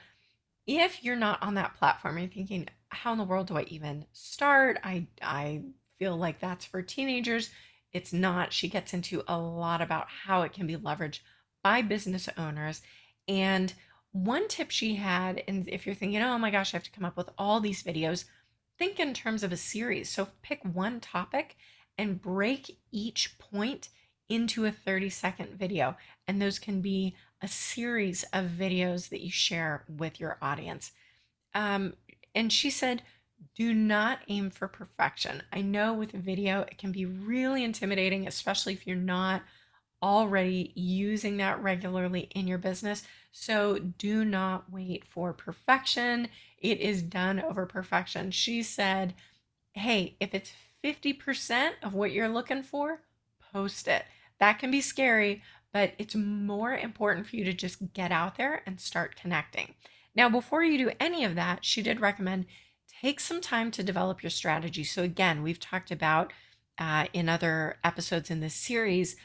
if 0.68 1.04
you're 1.04 1.16
not 1.16 1.44
on 1.44 1.54
that 1.56 1.76
platform, 1.76 2.18
you're 2.18 2.28
thinking, 2.28 2.68
how 2.90 3.12
in 3.12 3.20
the 3.20 3.24
world 3.24 3.48
do 3.48 3.58
I 3.58 3.64
even 3.64 4.06
start? 4.14 4.80
I 4.84 5.08
I 5.22 5.62
feel 6.00 6.18
like 6.18 6.40
that's 6.40 6.66
for 6.66 6.82
teenagers. 6.82 7.52
It's 7.94 8.12
not. 8.12 8.52
She 8.52 8.68
gets 8.68 8.94
into 8.94 9.24
a 9.28 9.38
lot 9.38 9.82
about 9.82 10.08
how 10.10 10.42
it 10.42 10.54
can 10.54 10.66
be 10.66 10.76
leveraged 10.76 11.20
by 11.64 11.82
business 11.82 12.28
owners 12.38 12.82
and 13.28 13.74
one 14.16 14.48
tip 14.48 14.72
she 14.72 14.96
had, 14.96 15.44
and 15.46 15.68
if 15.68 15.86
you're 15.86 15.94
thinking, 15.94 16.22
oh 16.22 16.38
my 16.38 16.50
gosh, 16.50 16.74
I 16.74 16.78
have 16.78 16.86
to 16.86 16.92
come 16.92 17.04
up 17.04 17.18
with 17.18 17.30
all 17.38 17.60
these 17.60 17.84
videos, 17.84 18.24
think 18.78 19.00
in 19.00 19.14
terms 19.14 19.44
of 19.44 19.52
a 19.52 19.58
series. 19.58 20.10
So 20.10 20.30
pick 20.42 20.62
one 20.64 21.00
topic 21.00 21.56
and 21.98 22.22
break 22.22 22.78
each 22.92 23.38
point 23.40 23.90
into 24.30 24.66
a 24.66 24.72
30 24.72 25.10
second 25.10 25.50
video. 25.58 25.96
And 26.28 26.42
those 26.42 26.60
can 26.60 26.82
be 26.82 27.16
a 27.42 27.48
series 27.48 28.24
of 28.34 28.46
videos 28.46 29.10
that 29.10 29.22
you 29.22 29.32
share 29.32 29.84
with 29.88 30.20
your 30.20 30.38
audience. 30.42 30.92
Um, 31.54 31.94
and 32.34 32.52
she 32.52 32.70
said, 32.70 33.04
do 33.56 33.74
not 33.74 34.20
aim 34.28 34.50
for 34.50 34.68
perfection. 34.68 35.44
I 35.54 35.62
know 35.62 35.94
with 35.94 36.12
video, 36.12 36.62
it 36.62 36.78
can 36.78 36.92
be 36.92 37.06
really 37.06 37.64
intimidating, 37.64 38.28
especially 38.28 38.74
if 38.74 38.86
you're 38.88 38.96
not 38.96 39.44
already 40.06 40.72
using 40.76 41.38
that 41.38 41.64
regularly 41.64 42.30
in 42.36 42.48
your 42.48 42.60
business. 42.60 43.02
So 43.32 43.80
do 43.80 44.24
not 44.24 44.72
wait 44.72 45.04
for 45.10 45.34
perfection. 45.34 46.28
It 46.60 46.80
is 46.80 47.02
done 47.02 47.42
over 47.42 47.66
perfection. 47.66 48.30
She 48.30 48.62
said, 48.62 49.16
hey, 49.74 50.16
if 50.20 50.36
it's 50.36 50.52
50% 50.84 51.72
of 51.82 51.96
what 51.96 52.12
you're 52.12 52.30
looking 52.30 52.62
for, 52.62 53.02
post 53.52 53.88
it. 53.88 54.06
That 54.40 54.60
can 54.60 54.70
be 54.70 54.80
scary, 54.80 55.42
but 55.74 55.94
it's 55.98 56.14
more 56.14 56.78
important 56.78 57.26
for 57.26 57.36
you 57.36 57.44
to 57.46 57.54
just 57.54 57.92
get 57.94 58.12
out 58.12 58.38
there 58.38 58.62
and 58.68 58.80
start 58.80 59.16
connecting. 59.16 59.74
Now, 60.16 60.30
before 60.30 60.64
you 60.64 60.78
do 60.78 60.92
any 61.00 61.26
of 61.26 61.34
that, 61.34 61.66
she 61.66 61.82
did 61.82 62.00
recommend 62.00 62.46
take 63.02 63.20
some 63.20 63.42
time 63.42 63.72
to 63.72 63.84
develop 63.84 64.22
your 64.22 64.30
strategy. 64.30 64.84
So, 64.84 65.02
again, 65.02 65.42
we've 65.42 65.60
talked 65.60 65.90
about 65.90 66.32
uh, 66.78 67.08
in 67.12 67.28
other 67.28 67.78
episodes 67.84 68.30
in 68.30 68.40
this 68.40 68.54
series 68.54 69.16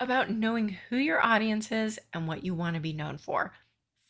about 0.00 0.30
knowing 0.30 0.76
who 0.88 0.96
your 0.96 1.24
audience 1.24 1.70
is 1.70 2.00
and 2.12 2.26
what 2.26 2.42
you 2.42 2.54
want 2.54 2.74
to 2.74 2.80
be 2.80 2.92
known 2.92 3.18
for. 3.18 3.52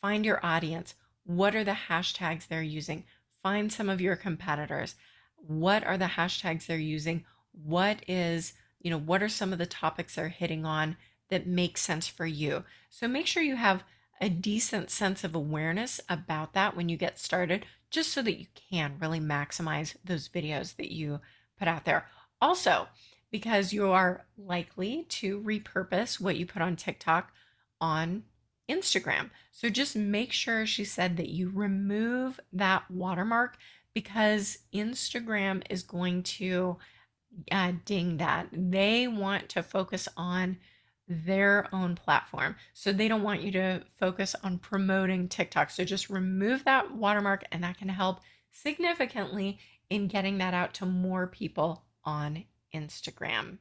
Find 0.01 0.25
your 0.25 0.43
audience. 0.43 0.95
What 1.25 1.55
are 1.55 1.65
the 1.65 1.77
hashtags 1.89 2.47
they're 2.47 2.63
using? 2.63 3.03
Find 3.43 3.71
some 3.71 3.89
of 3.89 4.01
your 4.01 4.15
competitors. 4.15 4.95
What 5.35 5.85
are 5.85 5.97
the 5.97 6.05
hashtags 6.05 6.65
they're 6.65 6.77
using? 6.77 7.25
What 7.51 7.99
is, 8.07 8.53
you 8.79 8.89
know, 8.89 8.97
what 8.97 9.21
are 9.21 9.29
some 9.29 9.51
of 9.51 9.59
the 9.59 9.65
topics 9.65 10.15
they're 10.15 10.29
hitting 10.29 10.65
on 10.65 10.95
that 11.29 11.45
make 11.45 11.77
sense 11.77 12.07
for 12.07 12.25
you? 12.25 12.63
So 12.89 13.07
make 13.07 13.27
sure 13.27 13.43
you 13.43 13.57
have 13.57 13.83
a 14.21 14.29
decent 14.29 14.89
sense 14.89 15.23
of 15.23 15.35
awareness 15.35 15.99
about 16.07 16.53
that 16.53 16.75
when 16.75 16.87
you 16.87 16.95
get 16.95 17.19
started, 17.19 17.65
just 17.89 18.13
so 18.13 18.21
that 18.21 18.39
you 18.39 18.45
can 18.71 18.95
really 18.99 19.19
maximize 19.19 19.95
those 20.05 20.29
videos 20.29 20.75
that 20.77 20.91
you 20.91 21.19
put 21.59 21.67
out 21.67 21.85
there. 21.85 22.05
Also, 22.39 22.87
because 23.31 23.73
you 23.73 23.89
are 23.91 24.25
likely 24.37 25.05
to 25.09 25.39
repurpose 25.41 26.19
what 26.19 26.37
you 26.37 26.45
put 26.45 26.61
on 26.61 26.75
TikTok 26.75 27.31
on 27.79 28.23
Instagram. 28.69 29.29
So 29.51 29.69
just 29.69 29.95
make 29.95 30.31
sure 30.31 30.65
she 30.65 30.85
said 30.85 31.17
that 31.17 31.29
you 31.29 31.49
remove 31.49 32.39
that 32.53 32.89
watermark 32.89 33.57
because 33.93 34.59
Instagram 34.73 35.63
is 35.69 35.83
going 35.83 36.23
to 36.23 36.77
uh, 37.51 37.73
ding 37.85 38.17
that. 38.17 38.47
They 38.51 39.07
want 39.07 39.49
to 39.49 39.63
focus 39.63 40.07
on 40.17 40.57
their 41.07 41.67
own 41.73 41.95
platform. 41.95 42.55
So 42.73 42.93
they 42.93 43.07
don't 43.07 43.23
want 43.23 43.41
you 43.41 43.51
to 43.53 43.83
focus 43.99 44.35
on 44.43 44.59
promoting 44.59 45.27
TikTok. 45.27 45.69
So 45.69 45.83
just 45.83 46.09
remove 46.09 46.63
that 46.63 46.93
watermark 46.93 47.43
and 47.51 47.63
that 47.63 47.77
can 47.77 47.89
help 47.89 48.21
significantly 48.51 49.59
in 49.89 50.07
getting 50.07 50.37
that 50.37 50.53
out 50.53 50.73
to 50.75 50.85
more 50.85 51.27
people 51.27 51.83
on 52.05 52.45
Instagram. 52.73 53.57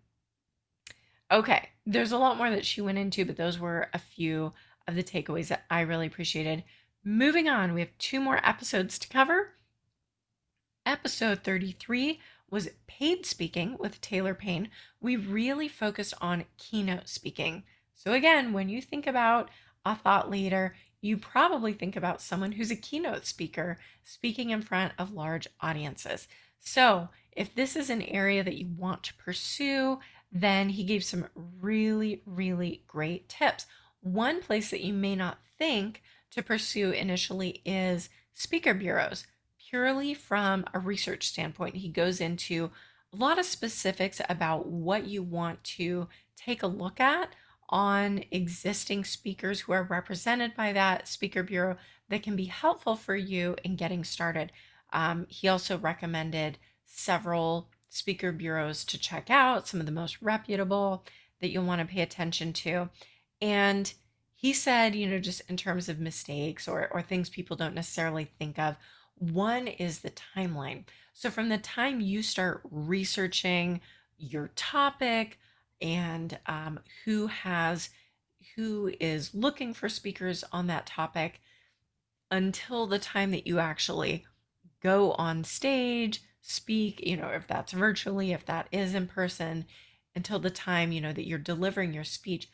Okay, 1.30 1.68
there's 1.86 2.12
a 2.12 2.18
lot 2.18 2.36
more 2.36 2.50
that 2.50 2.66
she 2.66 2.80
went 2.80 2.98
into, 2.98 3.24
but 3.24 3.36
those 3.36 3.58
were 3.58 3.88
a 3.92 3.98
few 3.98 4.52
of 4.88 4.96
the 4.96 5.02
takeaways 5.02 5.48
that 5.48 5.64
I 5.70 5.80
really 5.82 6.06
appreciated. 6.06 6.64
Moving 7.04 7.48
on, 7.48 7.72
we 7.72 7.80
have 7.80 7.96
two 7.98 8.20
more 8.20 8.40
episodes 8.46 8.98
to 8.98 9.08
cover. 9.08 9.54
Episode 10.84 11.44
33 11.44 12.20
was 12.50 12.70
paid 12.86 13.24
speaking 13.24 13.76
with 13.78 14.00
Taylor 14.00 14.34
Payne. 14.34 14.70
We 15.00 15.16
really 15.16 15.68
focused 15.68 16.14
on 16.20 16.46
keynote 16.58 17.08
speaking. 17.08 17.62
So, 17.94 18.12
again, 18.12 18.52
when 18.52 18.68
you 18.68 18.82
think 18.82 19.06
about 19.06 19.50
a 19.84 19.94
thought 19.94 20.30
leader, 20.30 20.74
you 21.00 21.16
probably 21.16 21.72
think 21.72 21.96
about 21.96 22.20
someone 22.20 22.52
who's 22.52 22.70
a 22.70 22.76
keynote 22.76 23.24
speaker 23.24 23.78
speaking 24.04 24.50
in 24.50 24.62
front 24.62 24.92
of 24.98 25.12
large 25.12 25.46
audiences. 25.60 26.28
So, 26.60 27.08
if 27.32 27.54
this 27.54 27.74
is 27.76 27.90
an 27.90 28.02
area 28.02 28.44
that 28.44 28.56
you 28.56 28.68
want 28.76 29.02
to 29.04 29.14
pursue, 29.14 29.98
then 30.30 30.68
he 30.68 30.84
gave 30.84 31.04
some 31.04 31.26
really, 31.34 32.22
really 32.26 32.82
great 32.86 33.28
tips. 33.28 33.66
One 34.00 34.40
place 34.40 34.70
that 34.70 34.84
you 34.84 34.92
may 34.92 35.16
not 35.16 35.38
think 35.58 36.02
to 36.30 36.42
pursue 36.42 36.90
initially 36.90 37.60
is 37.64 38.08
speaker 38.34 38.74
bureaus, 38.74 39.26
purely 39.58 40.14
from 40.14 40.64
a 40.72 40.78
research 40.78 41.28
standpoint. 41.28 41.76
He 41.76 41.88
goes 41.88 42.20
into 42.20 42.70
a 43.12 43.16
lot 43.16 43.38
of 43.38 43.44
specifics 43.44 44.20
about 44.28 44.66
what 44.66 45.06
you 45.06 45.22
want 45.22 45.62
to 45.64 46.08
take 46.36 46.62
a 46.62 46.68
look 46.68 47.00
at 47.00 47.34
on 47.68 48.24
existing 48.30 49.04
speakers 49.04 49.60
who 49.60 49.72
are 49.72 49.84
represented 49.84 50.54
by 50.56 50.72
that 50.72 51.06
speaker 51.06 51.42
bureau 51.42 51.76
that 52.08 52.22
can 52.22 52.36
be 52.36 52.46
helpful 52.46 52.96
for 52.96 53.16
you 53.16 53.56
in 53.64 53.76
getting 53.76 54.04
started. 54.04 54.52
Um, 54.92 55.26
he 55.28 55.48
also 55.48 55.78
recommended 55.78 56.58
several 56.84 57.68
speaker 57.88 58.32
bureaus 58.32 58.84
to 58.84 58.98
check 58.98 59.30
out, 59.30 59.66
some 59.66 59.80
of 59.80 59.86
the 59.86 59.92
most 59.92 60.20
reputable 60.22 61.04
that 61.40 61.50
you'll 61.50 61.64
want 61.64 61.80
to 61.80 61.92
pay 61.92 62.02
attention 62.02 62.52
to. 62.52 62.88
And 63.40 63.92
he 64.34 64.52
said, 64.52 64.94
you 64.94 65.06
know, 65.06 65.18
just 65.18 65.42
in 65.48 65.56
terms 65.56 65.88
of 65.88 65.98
mistakes 65.98 66.66
or, 66.68 66.88
or 66.92 67.02
things 67.02 67.28
people 67.28 67.56
don't 67.56 67.74
necessarily 67.74 68.30
think 68.38 68.58
of, 68.58 68.76
one 69.16 69.66
is 69.66 69.98
the 69.98 70.12
timeline. 70.36 70.84
So 71.12 71.30
from 71.30 71.48
the 71.48 71.58
time 71.58 72.00
you 72.00 72.22
start 72.22 72.62
researching 72.70 73.80
your 74.16 74.48
topic 74.56 75.38
and 75.82 76.38
um, 76.46 76.80
who 77.04 77.26
has 77.26 77.90
who 78.56 78.92
is 79.00 79.34
looking 79.34 79.72
for 79.72 79.88
speakers 79.88 80.44
on 80.52 80.66
that 80.66 80.86
topic 80.86 81.40
until 82.30 82.86
the 82.86 82.98
time 82.98 83.30
that 83.30 83.46
you 83.46 83.58
actually 83.58 84.24
go 84.82 85.12
on 85.12 85.44
stage 85.44 86.22
speak, 86.42 87.00
you 87.06 87.16
know, 87.16 87.28
if 87.28 87.46
that's 87.46 87.72
virtually, 87.72 88.32
if 88.32 88.44
that 88.46 88.66
is 88.72 88.94
in 88.94 89.06
person, 89.06 89.66
until 90.14 90.38
the 90.38 90.50
time, 90.50 90.92
you 90.92 91.00
know, 91.00 91.12
that 91.12 91.26
you're 91.26 91.38
delivering 91.38 91.92
your 91.92 92.04
speech, 92.04 92.48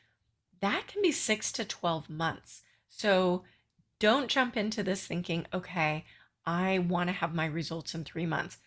that 0.60 0.86
can 0.86 1.02
be 1.02 1.12
six 1.12 1.52
to 1.52 1.64
12 1.64 2.10
months. 2.10 2.62
So 2.88 3.44
don't 3.98 4.28
jump 4.28 4.56
into 4.56 4.82
this 4.82 5.06
thinking, 5.06 5.46
okay, 5.54 6.04
I 6.44 6.78
want 6.78 7.08
to 7.08 7.14
have 7.14 7.34
my 7.34 7.46
results 7.46 7.94
in 7.94 8.04
three 8.04 8.26
months. 8.26 8.58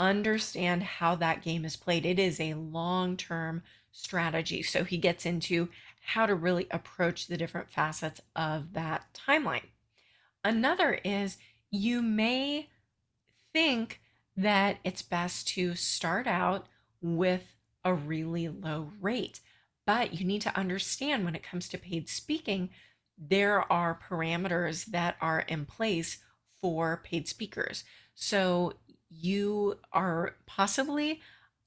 Understand 0.00 0.82
how 0.82 1.14
that 1.16 1.42
game 1.42 1.64
is 1.64 1.76
played. 1.76 2.04
It 2.04 2.18
is 2.18 2.40
a 2.40 2.54
long 2.54 3.16
term 3.16 3.62
strategy. 3.92 4.62
So 4.62 4.84
he 4.84 4.96
gets 4.96 5.26
into 5.26 5.68
how 6.04 6.26
to 6.26 6.34
really 6.34 6.66
approach 6.70 7.26
the 7.26 7.36
different 7.36 7.70
facets 7.70 8.20
of 8.34 8.72
that 8.72 9.06
timeline. 9.14 9.66
Another 10.44 10.98
is 11.04 11.36
you 11.70 12.02
may 12.02 12.68
think 13.52 14.00
that 14.36 14.78
it's 14.84 15.02
best 15.02 15.48
to 15.48 15.74
start 15.74 16.26
out 16.26 16.66
with 17.00 17.44
a 17.84 17.92
really 17.92 18.48
low 18.48 18.90
rate. 19.00 19.40
But 19.86 20.14
you 20.14 20.26
need 20.26 20.42
to 20.42 20.56
understand 20.56 21.24
when 21.24 21.34
it 21.34 21.42
comes 21.42 21.68
to 21.68 21.78
paid 21.78 22.08
speaking, 22.08 22.70
there 23.18 23.70
are 23.70 24.00
parameters 24.08 24.86
that 24.86 25.16
are 25.20 25.40
in 25.40 25.66
place 25.66 26.18
for 26.60 27.02
paid 27.04 27.28
speakers. 27.28 27.84
So 28.14 28.74
you 29.10 29.78
are 29.92 30.36
possibly 30.46 31.20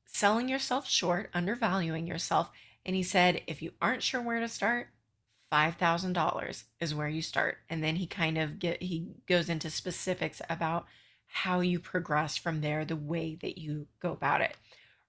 selling 0.06 0.50
yourself 0.50 0.88
short, 0.88 1.30
undervaluing 1.34 2.08
yourself. 2.08 2.50
And 2.86 2.96
he 2.96 3.04
said, 3.04 3.42
if 3.48 3.62
you 3.62 3.72
aren't 3.82 4.04
sure 4.04 4.22
where 4.22 4.40
to 4.40 4.48
start, 4.48 4.88
$5,000 5.52 6.64
is 6.80 6.96
where 6.96 7.08
you 7.08 7.22
start. 7.22 7.58
And 7.70 7.84
then 7.84 7.98
he 7.98 8.08
kind 8.08 8.38
of 8.38 8.60
get, 8.60 8.82
he 8.82 9.08
goes 9.28 9.50
into 9.50 9.70
specifics 9.70 10.42
about 10.50 10.86
how 11.36 11.60
you 11.60 11.78
progress 11.78 12.38
from 12.38 12.62
there, 12.62 12.86
the 12.86 12.96
way 12.96 13.38
that 13.42 13.58
you 13.58 13.86
go 14.02 14.14
about 14.14 14.40
it. 14.40 14.56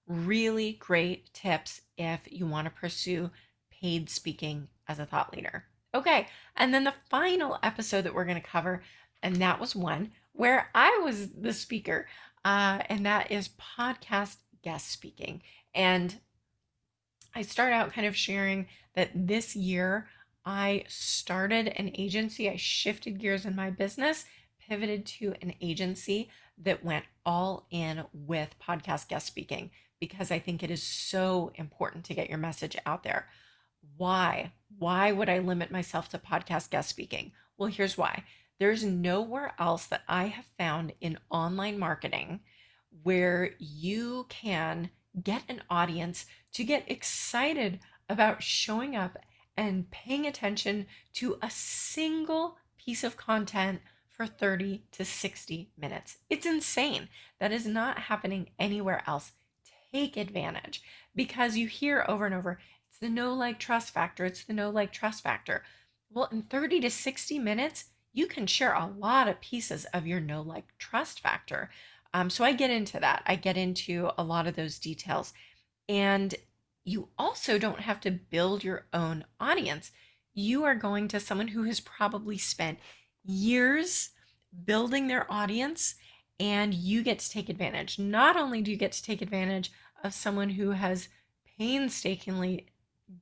Really 0.07 0.73
great 0.73 1.33
tips 1.33 1.79
if 1.97 2.19
you 2.29 2.45
want 2.45 2.65
to 2.65 2.81
pursue 2.81 3.31
paid 3.71 4.09
speaking 4.09 4.67
as 4.89 4.99
a 4.99 5.05
thought 5.05 5.33
leader. 5.33 5.63
Okay, 5.95 6.27
and 6.57 6.73
then 6.73 6.83
the 6.83 6.93
final 7.09 7.57
episode 7.63 8.01
that 8.01 8.13
we're 8.13 8.25
going 8.25 8.41
to 8.41 8.45
cover, 8.45 8.83
and 9.23 9.37
that 9.37 9.57
was 9.57 9.73
one 9.73 10.11
where 10.33 10.69
I 10.75 10.99
was 11.01 11.29
the 11.29 11.53
speaker, 11.53 12.07
uh, 12.43 12.79
and 12.89 13.05
that 13.05 13.31
is 13.31 13.51
podcast 13.77 14.35
guest 14.63 14.91
speaking. 14.91 15.41
And 15.73 16.13
I 17.33 17.41
start 17.41 17.71
out 17.71 17.93
kind 17.93 18.05
of 18.05 18.17
sharing 18.17 18.67
that 18.95 19.11
this 19.15 19.55
year 19.55 20.09
I 20.45 20.83
started 20.89 21.69
an 21.69 21.91
agency, 21.97 22.49
I 22.49 22.57
shifted 22.57 23.17
gears 23.17 23.45
in 23.45 23.55
my 23.55 23.69
business 23.69 24.25
pivoted 24.67 25.05
to 25.05 25.33
an 25.41 25.53
agency 25.61 26.29
that 26.57 26.83
went 26.83 27.05
all 27.25 27.67
in 27.71 28.05
with 28.13 28.55
podcast 28.59 29.07
guest 29.07 29.27
speaking 29.27 29.71
because 29.99 30.31
I 30.31 30.39
think 30.39 30.61
it 30.61 30.71
is 30.71 30.83
so 30.83 31.51
important 31.55 32.05
to 32.05 32.13
get 32.13 32.29
your 32.29 32.37
message 32.37 32.77
out 32.85 33.03
there. 33.03 33.27
Why? 33.97 34.51
Why 34.77 35.11
would 35.11 35.29
I 35.29 35.39
limit 35.39 35.71
myself 35.71 36.09
to 36.09 36.19
podcast 36.19 36.69
guest 36.69 36.89
speaking? 36.89 37.31
Well, 37.57 37.69
here's 37.69 37.97
why 37.97 38.23
there's 38.59 38.83
nowhere 38.83 39.53
else 39.59 39.85
that 39.85 40.01
I 40.07 40.25
have 40.25 40.45
found 40.57 40.93
in 40.99 41.19
online 41.29 41.77
marketing 41.77 42.39
where 43.03 43.51
you 43.59 44.25
can 44.29 44.89
get 45.23 45.43
an 45.47 45.61
audience 45.69 46.25
to 46.53 46.63
get 46.63 46.89
excited 46.89 47.79
about 48.09 48.41
showing 48.41 48.95
up 48.95 49.17
and 49.55 49.89
paying 49.91 50.25
attention 50.25 50.87
to 51.13 51.37
a 51.41 51.49
single 51.49 52.57
piece 52.77 53.03
of 53.03 53.17
content 53.17 53.81
for 54.17 54.25
30 54.25 54.81
to 54.91 55.05
60 55.05 55.69
minutes. 55.77 56.17
It's 56.27 56.45
insane. 56.45 57.07
That 57.39 57.51
is 57.51 57.67
not 57.67 57.99
happening 57.99 58.49
anywhere 58.57 59.03
else. 59.05 59.33
Take 59.93 60.17
advantage 60.17 60.81
because 61.15 61.55
you 61.55 61.67
hear 61.67 62.03
over 62.07 62.25
and 62.25 62.33
over 62.35 62.59
it's 62.89 62.97
the 62.97 63.09
know 63.09 63.33
like 63.33 63.59
trust 63.59 63.93
factor, 63.93 64.25
it's 64.25 64.43
the 64.43 64.53
know 64.53 64.71
like 64.71 64.91
trust 64.91 65.21
factor. 65.21 65.63
Well, 66.11 66.29
in 66.31 66.41
30 66.41 66.79
to 66.81 66.89
60 66.89 67.37
minutes, 67.37 67.85
you 68.11 68.25
can 68.25 68.47
share 68.47 68.73
a 68.73 68.87
lot 68.97 69.27
of 69.27 69.39
pieces 69.39 69.85
of 69.93 70.07
your 70.07 70.19
know 70.19 70.41
like 70.41 70.65
trust 70.79 71.19
factor. 71.19 71.69
Um, 72.13 72.31
so 72.31 72.43
I 72.43 72.53
get 72.53 72.71
into 72.71 72.99
that. 72.99 73.21
I 73.27 73.35
get 73.35 73.55
into 73.55 74.09
a 74.17 74.23
lot 74.23 74.47
of 74.47 74.55
those 74.55 74.79
details. 74.79 75.33
And 75.87 76.33
you 76.83 77.09
also 77.19 77.59
don't 77.59 77.81
have 77.81 77.99
to 78.01 78.11
build 78.11 78.63
your 78.63 78.87
own 78.93 79.25
audience. 79.39 79.91
You 80.33 80.63
are 80.63 80.75
going 80.75 81.07
to 81.09 81.19
someone 81.19 81.49
who 81.49 81.63
has 81.63 81.79
probably 81.79 82.39
spent 82.39 82.79
years 83.27 84.09
building 84.65 85.07
their 85.07 85.31
audience, 85.31 85.95
and 86.39 86.73
you 86.73 87.03
get 87.03 87.19
to 87.19 87.29
take 87.29 87.49
advantage. 87.49 87.99
Not 87.99 88.35
only 88.37 88.61
do 88.61 88.71
you 88.71 88.77
get 88.77 88.91
to 88.93 89.03
take 89.03 89.21
advantage 89.21 89.71
of 90.03 90.13
someone 90.13 90.49
who 90.49 90.71
has 90.71 91.09
painstakingly 91.57 92.67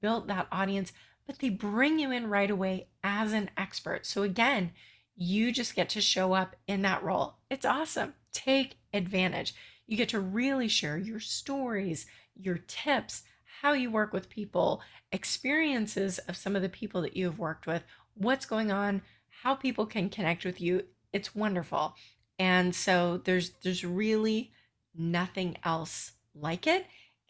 built 0.01 0.27
that 0.27 0.47
audience, 0.51 0.93
but 1.25 1.39
they 1.39 1.49
bring 1.49 1.99
you 1.99 2.11
in 2.11 2.27
right 2.27 2.51
away 2.51 2.87
as 3.03 3.33
an 3.33 3.49
expert. 3.57 4.05
So 4.05 4.23
again, 4.23 4.71
you 5.15 5.51
just 5.51 5.75
get 5.75 5.89
to 5.89 6.01
show 6.01 6.33
up 6.33 6.55
in 6.67 6.81
that 6.83 7.03
role. 7.03 7.35
It's 7.49 7.65
awesome. 7.65 8.13
Take 8.33 8.77
advantage. 8.93 9.55
You 9.87 9.97
get 9.97 10.09
to 10.09 10.19
really 10.19 10.67
share 10.67 10.97
your 10.97 11.19
stories, 11.19 12.05
your 12.35 12.59
tips, 12.67 13.23
how 13.61 13.73
you 13.73 13.89
work 13.89 14.11
with 14.11 14.29
people, 14.29 14.81
experiences 15.11 16.19
of 16.19 16.35
some 16.35 16.55
of 16.55 16.61
the 16.61 16.69
people 16.69 17.01
that 17.01 17.15
you 17.15 17.25
have 17.25 17.39
worked 17.39 17.65
with, 17.65 17.83
what's 18.15 18.45
going 18.45 18.71
on, 18.71 19.01
how 19.45 19.53
people 19.53 19.85
can 19.85 20.09
connect 20.09 20.43
with 20.43 20.59
you. 20.59 20.83
It's 21.13 21.35
wonderful. 21.35 21.93
And 22.39 22.73
so 22.73 23.21
there's 23.23 23.51
there's 23.61 23.85
really 23.85 24.51
nothing 24.95 25.55
else 25.63 26.13
like 26.33 26.65
it. 26.65 26.87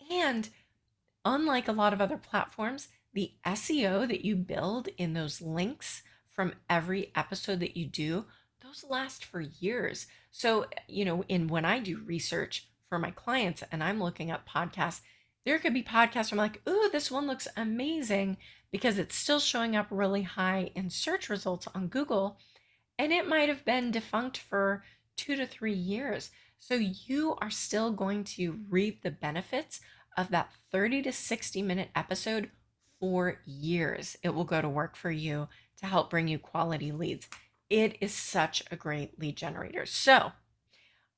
And 0.10 0.47
unlike 1.25 1.67
a 1.67 1.73
lot 1.73 1.91
of 1.91 1.99
other 1.99 2.17
platforms, 2.17 2.88
the 3.13 3.32
SEO 3.45 4.08
that 4.08 4.23
you 4.23 4.38
build 4.38 4.88
in 4.97 5.13
those 5.13 5.41
links 5.41 6.04
from 6.32 6.54
every 6.69 7.12
episode 7.15 7.60
that 7.60 7.75
you 7.75 7.86
do, 7.86 8.25
those 8.63 8.86
last 8.89 9.25
for 9.25 9.41
years. 9.41 10.08
So, 10.32 10.67
you 10.88 11.04
know, 11.04 11.25
in 11.28 11.47
when 11.47 11.65
I 11.65 11.80
do 11.80 12.01
research 12.06 12.69
for 12.88 12.97
my 12.97 13.12
clients 13.12 13.62
and 13.73 13.84
I'm 13.84 14.01
looking 14.01 14.32
up 14.32 14.47
podcasts, 14.47 15.01
there 15.45 15.60
could 15.60 15.73
be 15.73 15.84
podcasts 15.84 16.31
where 16.31 16.41
I'm 16.41 16.49
like, 16.49 16.62
ooh, 16.67 16.89
this 16.91 17.12
one 17.12 17.27
looks 17.27 17.47
amazing 17.55 18.38
because 18.71 18.97
it's 18.97 19.15
still 19.15 19.39
showing 19.39 19.75
up 19.75 19.88
really 19.89 20.23
high 20.23 20.71
in 20.75 20.89
search 20.89 21.29
results 21.29 21.67
on 21.73 21.88
Google. 21.88 22.39
And 22.97 23.13
it 23.13 23.27
might 23.27 23.49
have 23.49 23.63
been 23.63 23.91
defunct 23.91 24.38
for 24.38 24.84
two 25.15 25.36
to 25.36 25.45
three 25.45 25.73
years. 25.73 26.31
So 26.60 26.75
you 26.75 27.36
are 27.41 27.51
still 27.51 27.91
going 27.91 28.23
to 28.23 28.60
reap 28.69 29.03
the 29.03 29.12
benefits 29.12 29.79
of 30.17 30.29
that 30.31 30.51
30 30.71 31.03
to 31.03 31.12
60 31.12 31.62
minute 31.62 31.89
episode 31.95 32.49
for 32.99 33.39
years. 33.45 34.17
It 34.23 34.29
will 34.29 34.45
go 34.45 34.62
to 34.62 34.69
work 34.69 34.95
for 34.95 35.12
you 35.12 35.47
to 35.77 35.86
help 35.86 36.10
bring 36.10 36.27
you 36.27 36.39
quality 36.39 36.91
leads. 36.91 37.27
It 37.69 37.97
is 38.01 38.13
such 38.13 38.63
a 38.71 38.75
great 38.75 39.19
lead 39.19 39.36
generator. 39.36 39.86
So 39.86 40.31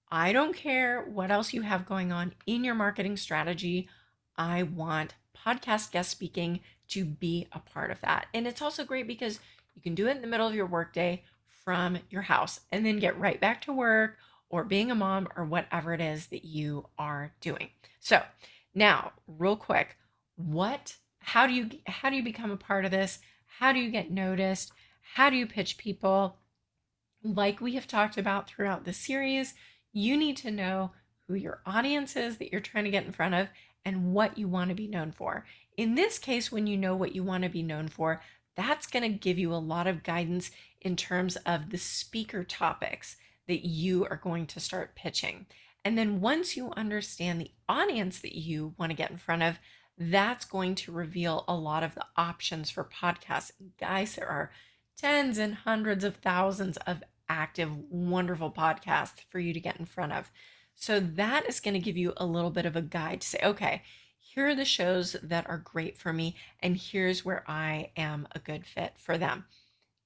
I 0.09 0.31
don't 0.33 0.55
care 0.55 1.03
what 1.03 1.31
else 1.31 1.53
you 1.53 1.61
have 1.61 1.85
going 1.85 2.11
on 2.11 2.33
in 2.45 2.63
your 2.63 2.75
marketing 2.75 3.17
strategy. 3.17 3.87
I 4.37 4.63
want 4.63 5.15
podcast 5.35 5.91
guest 5.91 6.09
speaking 6.09 6.61
to 6.89 7.05
be 7.05 7.47
a 7.51 7.59
part 7.59 7.91
of 7.91 8.01
that. 8.01 8.27
And 8.33 8.47
it's 8.47 8.61
also 8.61 8.83
great 8.83 9.07
because 9.07 9.39
you 9.75 9.81
can 9.81 9.95
do 9.95 10.07
it 10.07 10.15
in 10.15 10.21
the 10.21 10.27
middle 10.27 10.47
of 10.47 10.55
your 10.55 10.65
workday 10.65 11.23
from 11.63 11.99
your 12.09 12.21
house 12.23 12.61
and 12.71 12.85
then 12.85 12.99
get 12.99 13.19
right 13.19 13.39
back 13.39 13.61
to 13.63 13.73
work 13.73 14.17
or 14.49 14.63
being 14.63 14.89
a 14.89 14.95
mom 14.95 15.27
or 15.35 15.43
whatever 15.43 15.93
it 15.93 16.01
is 16.01 16.27
that 16.27 16.45
you 16.45 16.85
are 16.97 17.33
doing. 17.41 17.69
So, 17.99 18.21
now, 18.73 19.11
real 19.27 19.55
quick, 19.55 19.97
what 20.35 20.95
how 21.19 21.45
do 21.45 21.53
you 21.53 21.69
how 21.87 22.09
do 22.09 22.15
you 22.15 22.23
become 22.23 22.51
a 22.51 22.57
part 22.57 22.85
of 22.85 22.91
this? 22.91 23.19
How 23.59 23.73
do 23.73 23.79
you 23.79 23.91
get 23.91 24.11
noticed? 24.11 24.71
How 25.01 25.29
do 25.29 25.35
you 25.35 25.45
pitch 25.45 25.77
people? 25.77 26.37
Like 27.23 27.59
we 27.59 27.73
have 27.75 27.87
talked 27.87 28.17
about 28.17 28.47
throughout 28.47 28.85
the 28.85 28.93
series, 28.93 29.53
you 29.91 30.15
need 30.15 30.37
to 30.37 30.51
know 30.51 30.91
who 31.27 31.33
your 31.33 31.59
audience 31.65 32.15
is 32.15 32.37
that 32.37 32.51
you're 32.51 32.61
trying 32.61 32.85
to 32.85 32.91
get 32.91 33.05
in 33.05 33.11
front 33.11 33.35
of 33.35 33.49
and 33.87 34.11
what 34.11 34.37
you 34.37 34.49
want 34.49 34.67
to 34.67 34.75
be 34.75 34.85
known 34.85 35.13
for. 35.13 35.45
In 35.77 35.95
this 35.95 36.19
case, 36.19 36.51
when 36.51 36.67
you 36.67 36.75
know 36.75 36.93
what 36.93 37.15
you 37.15 37.23
want 37.23 37.43
to 37.43 37.49
be 37.49 37.63
known 37.63 37.87
for, 37.87 38.21
that's 38.57 38.85
going 38.85 39.03
to 39.03 39.17
give 39.17 39.39
you 39.39 39.53
a 39.53 39.55
lot 39.55 39.87
of 39.87 40.03
guidance 40.03 40.51
in 40.81 40.97
terms 40.97 41.37
of 41.37 41.69
the 41.69 41.77
speaker 41.77 42.43
topics 42.43 43.15
that 43.47 43.65
you 43.65 44.05
are 44.11 44.19
going 44.21 44.45
to 44.47 44.59
start 44.59 44.93
pitching. 44.93 45.45
And 45.85 45.97
then 45.97 46.19
once 46.19 46.57
you 46.57 46.73
understand 46.75 47.39
the 47.39 47.51
audience 47.69 48.19
that 48.19 48.37
you 48.37 48.73
want 48.77 48.89
to 48.89 48.97
get 48.97 49.09
in 49.09 49.15
front 49.15 49.43
of, 49.43 49.57
that's 49.97 50.43
going 50.43 50.75
to 50.75 50.91
reveal 50.91 51.45
a 51.47 51.55
lot 51.55 51.81
of 51.81 51.95
the 51.95 52.05
options 52.17 52.69
for 52.69 52.83
podcasts. 52.83 53.53
Guys, 53.79 54.15
there 54.15 54.27
are 54.27 54.51
tens 54.97 55.37
and 55.37 55.55
hundreds 55.55 56.03
of 56.03 56.17
thousands 56.17 56.75
of 56.85 57.03
active, 57.29 57.71
wonderful 57.89 58.51
podcasts 58.51 59.21
for 59.29 59.39
you 59.39 59.53
to 59.53 59.61
get 59.61 59.79
in 59.79 59.85
front 59.85 60.11
of. 60.11 60.29
So 60.79 60.99
that 60.99 61.49
is 61.49 61.59
going 61.59 61.73
to 61.73 61.79
give 61.79 61.97
you 61.97 62.13
a 62.17 62.25
little 62.25 62.51
bit 62.51 62.67
of 62.67 62.75
a 62.75 62.83
guide 62.83 63.21
to 63.21 63.27
say, 63.27 63.39
okay, 63.43 63.81
here 64.19 64.47
are 64.47 64.55
the 64.55 64.63
shows 64.63 65.15
that 65.23 65.49
are 65.49 65.57
great 65.57 65.97
for 65.97 66.13
me, 66.13 66.35
and 66.59 66.77
here's 66.77 67.25
where 67.25 67.43
I 67.47 67.89
am 67.97 68.27
a 68.35 68.39
good 68.39 68.63
fit 68.67 68.93
for 68.95 69.17
them. 69.17 69.45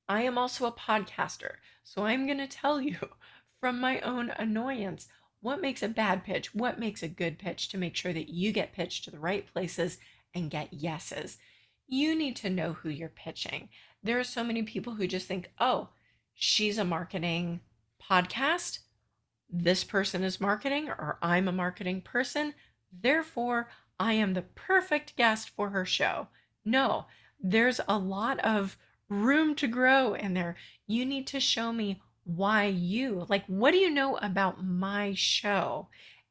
I 0.08 0.22
am 0.22 0.38
also 0.38 0.66
a 0.66 0.72
podcaster, 0.72 1.56
so 1.84 2.06
I'm 2.06 2.26
going 2.26 2.38
to 2.38 2.48
tell 2.48 2.80
you 2.80 2.96
from 3.60 3.82
my 3.82 4.00
own 4.00 4.32
annoyance 4.38 5.10
what 5.42 5.60
makes 5.60 5.84
a 5.84 5.90
bad 5.90 6.24
pitch, 6.24 6.56
what 6.56 6.80
makes 6.80 7.04
a 7.04 7.10
good 7.10 7.38
pitch 7.38 7.68
to 7.70 7.78
make 7.78 7.98
sure 7.98 8.14
that 8.14 8.30
you 8.30 8.54
get 8.54 8.72
pitched 8.72 9.04
to 9.04 9.12
the 9.12 9.20
right 9.20 9.52
places 9.52 9.98
and 10.34 10.50
get 10.50 10.72
yeses. 10.72 11.38
You 11.86 12.16
need 12.16 12.38
to 12.38 12.50
know 12.50 12.74
who 12.74 12.88
you're 12.88 13.10
pitching. 13.10 13.68
There 14.02 14.18
are 14.18 14.24
so 14.24 14.42
many 14.42 14.64
people 14.64 14.94
who 14.96 15.06
just 15.06 15.28
think, 15.28 15.52
oh, 15.60 15.90
she's 16.34 16.78
a 16.78 16.86
marketing 16.86 17.60
podcast 18.02 18.80
this 19.52 19.84
person 19.84 20.24
is 20.24 20.40
marketing 20.40 20.90
or 20.90 21.18
I'm 21.22 21.48
a 21.48 21.52
marketing 21.52 22.02
person. 22.02 22.54
Therefore, 22.92 23.70
I 24.00 24.14
am 24.14 24.34
the 24.34 24.42
perfect 24.42 25.16
guest 25.16 25.50
for 25.50 25.70
her 25.70 25.86
show. 25.86 26.28
No, 26.64 27.06
there's 27.40 27.82
a 27.88 27.98
lot 27.98 28.40
of 28.40 28.78
room 29.10 29.56
to 29.56 29.68
grow 29.68 30.14
in 30.14 30.34
there. 30.34 30.56
You 30.88 31.06
need 31.06 31.28
to 31.28 31.40
show 31.40 31.74
me 31.74 32.02
why 32.24 32.66
you, 32.66 33.26
like, 33.30 33.46
what 33.48 33.72
do 33.72 33.78
you 33.78 33.90
know 33.90 34.18
about 34.18 34.64
my 34.64 35.14
show? 35.16 35.90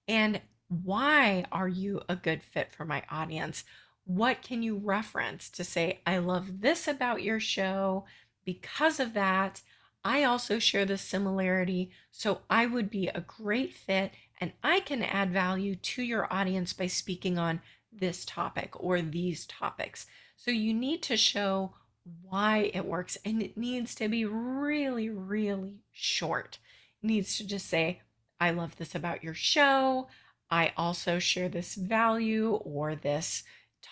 And 0.09 0.41
why 0.69 1.45
are 1.53 1.69
you 1.69 2.01
a 2.09 2.17
good 2.17 2.43
fit 2.43 2.73
for 2.73 2.85
my 2.85 3.03
audience? 3.11 3.65
What 4.05 4.43
can 4.43 4.63
you 4.63 4.79
reference 4.79 5.51
to 5.51 5.65
say, 5.65 6.01
I 6.07 6.19
love 6.19 6.61
this 6.61 6.89
about 6.89 7.23
your 7.23 7.41
show 7.41 8.05
because 8.45 8.99
of 9.01 9.15
that? 9.15 9.63
I 10.05 10.25
also 10.25 10.59
share 10.59 10.85
this 10.85 11.03
similarity, 11.03 11.91
so 12.11 12.41
I 12.49 12.67
would 12.67 12.91
be 12.91 13.09
a 13.09 13.21
great 13.21 13.75
fit 13.75 14.13
and 14.41 14.53
I 14.65 14.81
can 14.81 15.03
add 15.03 15.33
value 15.33 15.77
to 15.77 16.03
your 16.03 16.33
audience 16.33 16.73
by 16.73 16.87
speaking 16.87 17.39
on 17.39 17.61
this 17.93 18.25
topic 18.25 18.73
or 18.83 19.03
these 19.03 19.45
topics. 19.47 20.07
So 20.37 20.51
you 20.51 20.73
need 20.73 21.03
to 21.03 21.17
show 21.19 21.75
why 22.23 22.71
it 22.73 22.87
works 22.87 23.19
and 23.25 23.43
it 23.43 23.59
needs 23.59 23.95
to 23.97 24.09
be 24.09 24.25
really, 24.25 25.11
really 25.11 25.81
short. 25.93 26.59
It 27.03 27.07
needs 27.07 27.37
to 27.37 27.47
just 27.47 27.67
say, 27.67 28.01
I 28.41 28.51
love 28.53 28.77
this 28.77 28.95
about 28.95 29.23
your 29.23 29.35
show. 29.35 30.09
I 30.51 30.73
also 30.77 31.19
share 31.19 31.51
this 31.51 31.75
value 31.75 32.53
or 32.55 32.97
this 32.97 33.45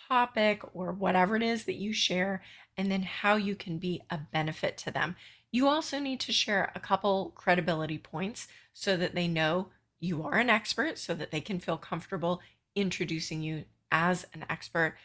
topic 0.09 0.63
or 0.75 0.93
whatever 0.93 1.37
it 1.37 1.43
is 1.43 1.65
that 1.65 1.77
you 1.77 1.93
share, 1.93 2.43
and 2.77 2.91
then 2.91 3.03
how 3.03 3.37
you 3.37 3.55
can 3.55 3.79
be 3.79 4.03
a 4.11 4.19
benefit 4.19 4.77
to 4.79 4.91
them. 4.91 5.17
You 5.51 5.69
also 5.69 5.99
need 5.99 6.21
to 6.21 6.33
share 6.33 6.73
a 6.75 6.81
couple 6.81 7.33
credibility 7.35 7.99
points 7.99 8.49
so 8.73 8.97
that 8.97 9.15
they 9.15 9.29
know 9.29 9.69
you 10.01 10.23
are 10.23 10.35
an 10.35 10.51
expert, 10.51 10.99
so 10.99 11.15
that 11.15 11.31
they 11.31 11.41
can 11.41 11.59
feel 11.59 11.77
comfortable 11.77 12.41
introducing 12.75 13.43
you 13.43 13.65
as 13.91 14.27
an 14.35 14.45
expert. 14.49 14.97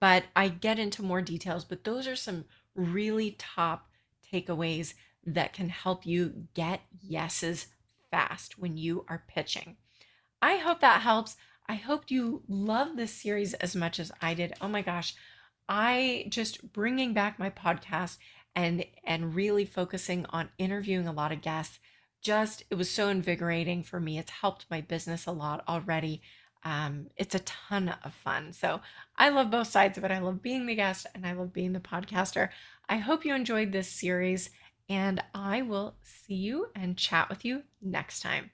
But 0.00 0.24
I 0.36 0.48
get 0.48 0.78
into 0.78 1.02
more 1.02 1.20
details, 1.20 1.64
but 1.64 1.84
those 1.84 2.06
are 2.06 2.16
some 2.16 2.44
really 2.74 3.32
top 3.38 3.88
takeaways 4.32 4.94
that 5.24 5.52
can 5.52 5.68
help 5.68 6.06
you 6.06 6.46
get 6.54 6.80
yeses 7.02 7.66
fast 8.10 8.58
when 8.58 8.76
you 8.76 9.04
are 9.08 9.24
pitching. 9.28 9.76
I 10.40 10.56
hope 10.56 10.80
that 10.80 11.02
helps. 11.02 11.36
I 11.68 11.74
hope 11.74 12.10
you 12.10 12.42
love 12.48 12.96
this 12.96 13.12
series 13.12 13.52
as 13.54 13.76
much 13.76 13.98
as 14.00 14.12
I 14.22 14.34
did. 14.34 14.54
Oh 14.60 14.68
my 14.68 14.80
gosh, 14.80 15.14
I 15.68 16.26
just 16.30 16.72
bringing 16.72 17.12
back 17.12 17.38
my 17.38 17.50
podcast 17.50 18.16
and 18.54 18.84
and 19.04 19.34
really 19.34 19.64
focusing 19.64 20.26
on 20.30 20.50
interviewing 20.58 21.06
a 21.06 21.12
lot 21.12 21.32
of 21.32 21.42
guests. 21.42 21.78
Just 22.20 22.64
it 22.70 22.74
was 22.74 22.90
so 22.90 23.08
invigorating 23.08 23.82
for 23.82 24.00
me. 24.00 24.18
It's 24.18 24.30
helped 24.30 24.66
my 24.70 24.80
business 24.80 25.26
a 25.26 25.32
lot 25.32 25.62
already. 25.68 26.22
Um, 26.64 27.06
it's 27.16 27.36
a 27.36 27.40
ton 27.40 27.94
of 28.02 28.12
fun. 28.12 28.52
So 28.52 28.80
i 29.16 29.28
love 29.28 29.50
both 29.50 29.68
sides 29.68 29.96
of 29.96 30.04
it. 30.04 30.10
I 30.10 30.18
love 30.18 30.42
being 30.42 30.66
the 30.66 30.74
guest 30.74 31.06
and 31.14 31.24
i 31.24 31.32
love 31.32 31.52
being 31.52 31.72
the 31.72 31.80
podcaster. 31.80 32.48
I 32.88 32.96
hope 32.96 33.24
you 33.24 33.34
enjoyed 33.34 33.72
this 33.72 33.88
series 33.88 34.50
and 34.88 35.22
i 35.34 35.62
will 35.62 35.96
see 36.02 36.34
you 36.34 36.68
and 36.74 36.96
chat 36.96 37.28
with 37.28 37.44
you 37.44 37.62
next 37.82 38.20
time. 38.20 38.50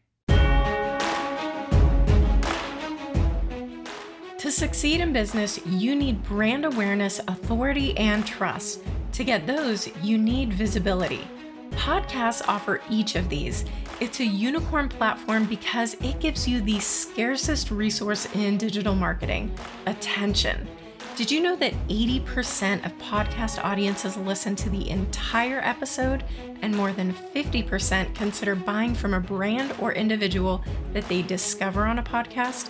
To 4.45 4.51
succeed 4.51 5.01
in 5.01 5.15
business, 5.15 5.59
you 5.65 5.97
need 5.97 6.23
brand 6.23 6.67
awareness, 6.67 7.19
authority, 7.29 7.97
and 7.97 8.27
trust. 8.27 8.83
To 9.15 9.23
get 9.23 9.47
those, 9.47 9.89
you 10.03 10.19
need 10.19 10.53
visibility. 10.53 11.25
Podcasts 11.71 12.43
offer 12.49 12.81
each 12.91 13.15
of 13.15 13.29
these. 13.29 13.65
It's 14.01 14.19
a 14.19 14.25
unicorn 14.25 14.89
platform 14.89 15.45
because 15.45 15.95
it 16.03 16.19
gives 16.19 16.49
you 16.49 16.61
the 16.61 16.81
scarcest 16.81 17.71
resource 17.71 18.27
in 18.35 18.59
digital 18.59 18.97
marketing 18.97 19.57
attention. 19.87 20.67
Did 21.15 21.31
you 21.31 21.41
know 21.41 21.55
that 21.55 21.75
80% 21.87 22.85
of 22.85 22.99
podcast 22.99 23.65
audiences 23.65 24.17
listen 24.17 24.57
to 24.57 24.69
the 24.69 24.91
entire 24.91 25.61
episode 25.61 26.25
and 26.63 26.75
more 26.75 26.93
than 26.93 27.15
50% 27.15 28.17
consider 28.17 28.57
buying 28.57 28.97
from 28.97 29.15
a 29.15 29.21
brand 29.21 29.77
or 29.79 29.93
individual 29.93 30.65
that 30.93 31.09
they 31.09 31.23
discover 31.23 31.85
on 31.85 32.01
a 32.01 32.03
podcast? 32.03 32.69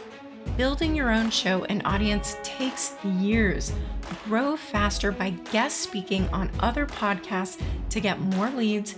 Building 0.56 0.94
your 0.94 1.10
own 1.10 1.30
show 1.30 1.64
and 1.64 1.82
audience 1.84 2.36
takes 2.42 2.94
years. 3.04 3.72
Grow 4.24 4.56
faster 4.56 5.10
by 5.10 5.30
guest 5.52 5.80
speaking 5.80 6.28
on 6.28 6.50
other 6.60 6.86
podcasts 6.86 7.60
to 7.90 8.00
get 8.00 8.20
more 8.20 8.50
leads, 8.50 8.94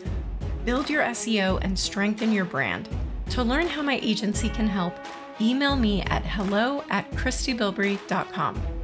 build 0.64 0.90
your 0.90 1.03
SEO, 1.05 1.59
and 1.62 1.78
strengthen 1.78 2.32
your 2.32 2.44
brand. 2.44 2.88
To 3.30 3.42
learn 3.42 3.66
how 3.66 3.82
my 3.82 3.99
agency 4.03 4.49
can 4.49 4.68
help, 4.68 4.94
email 5.40 5.76
me 5.76 6.03
at 6.03 6.24
hello 6.24 6.84
at 6.90 7.11
christybilbrey.com. 7.12 8.75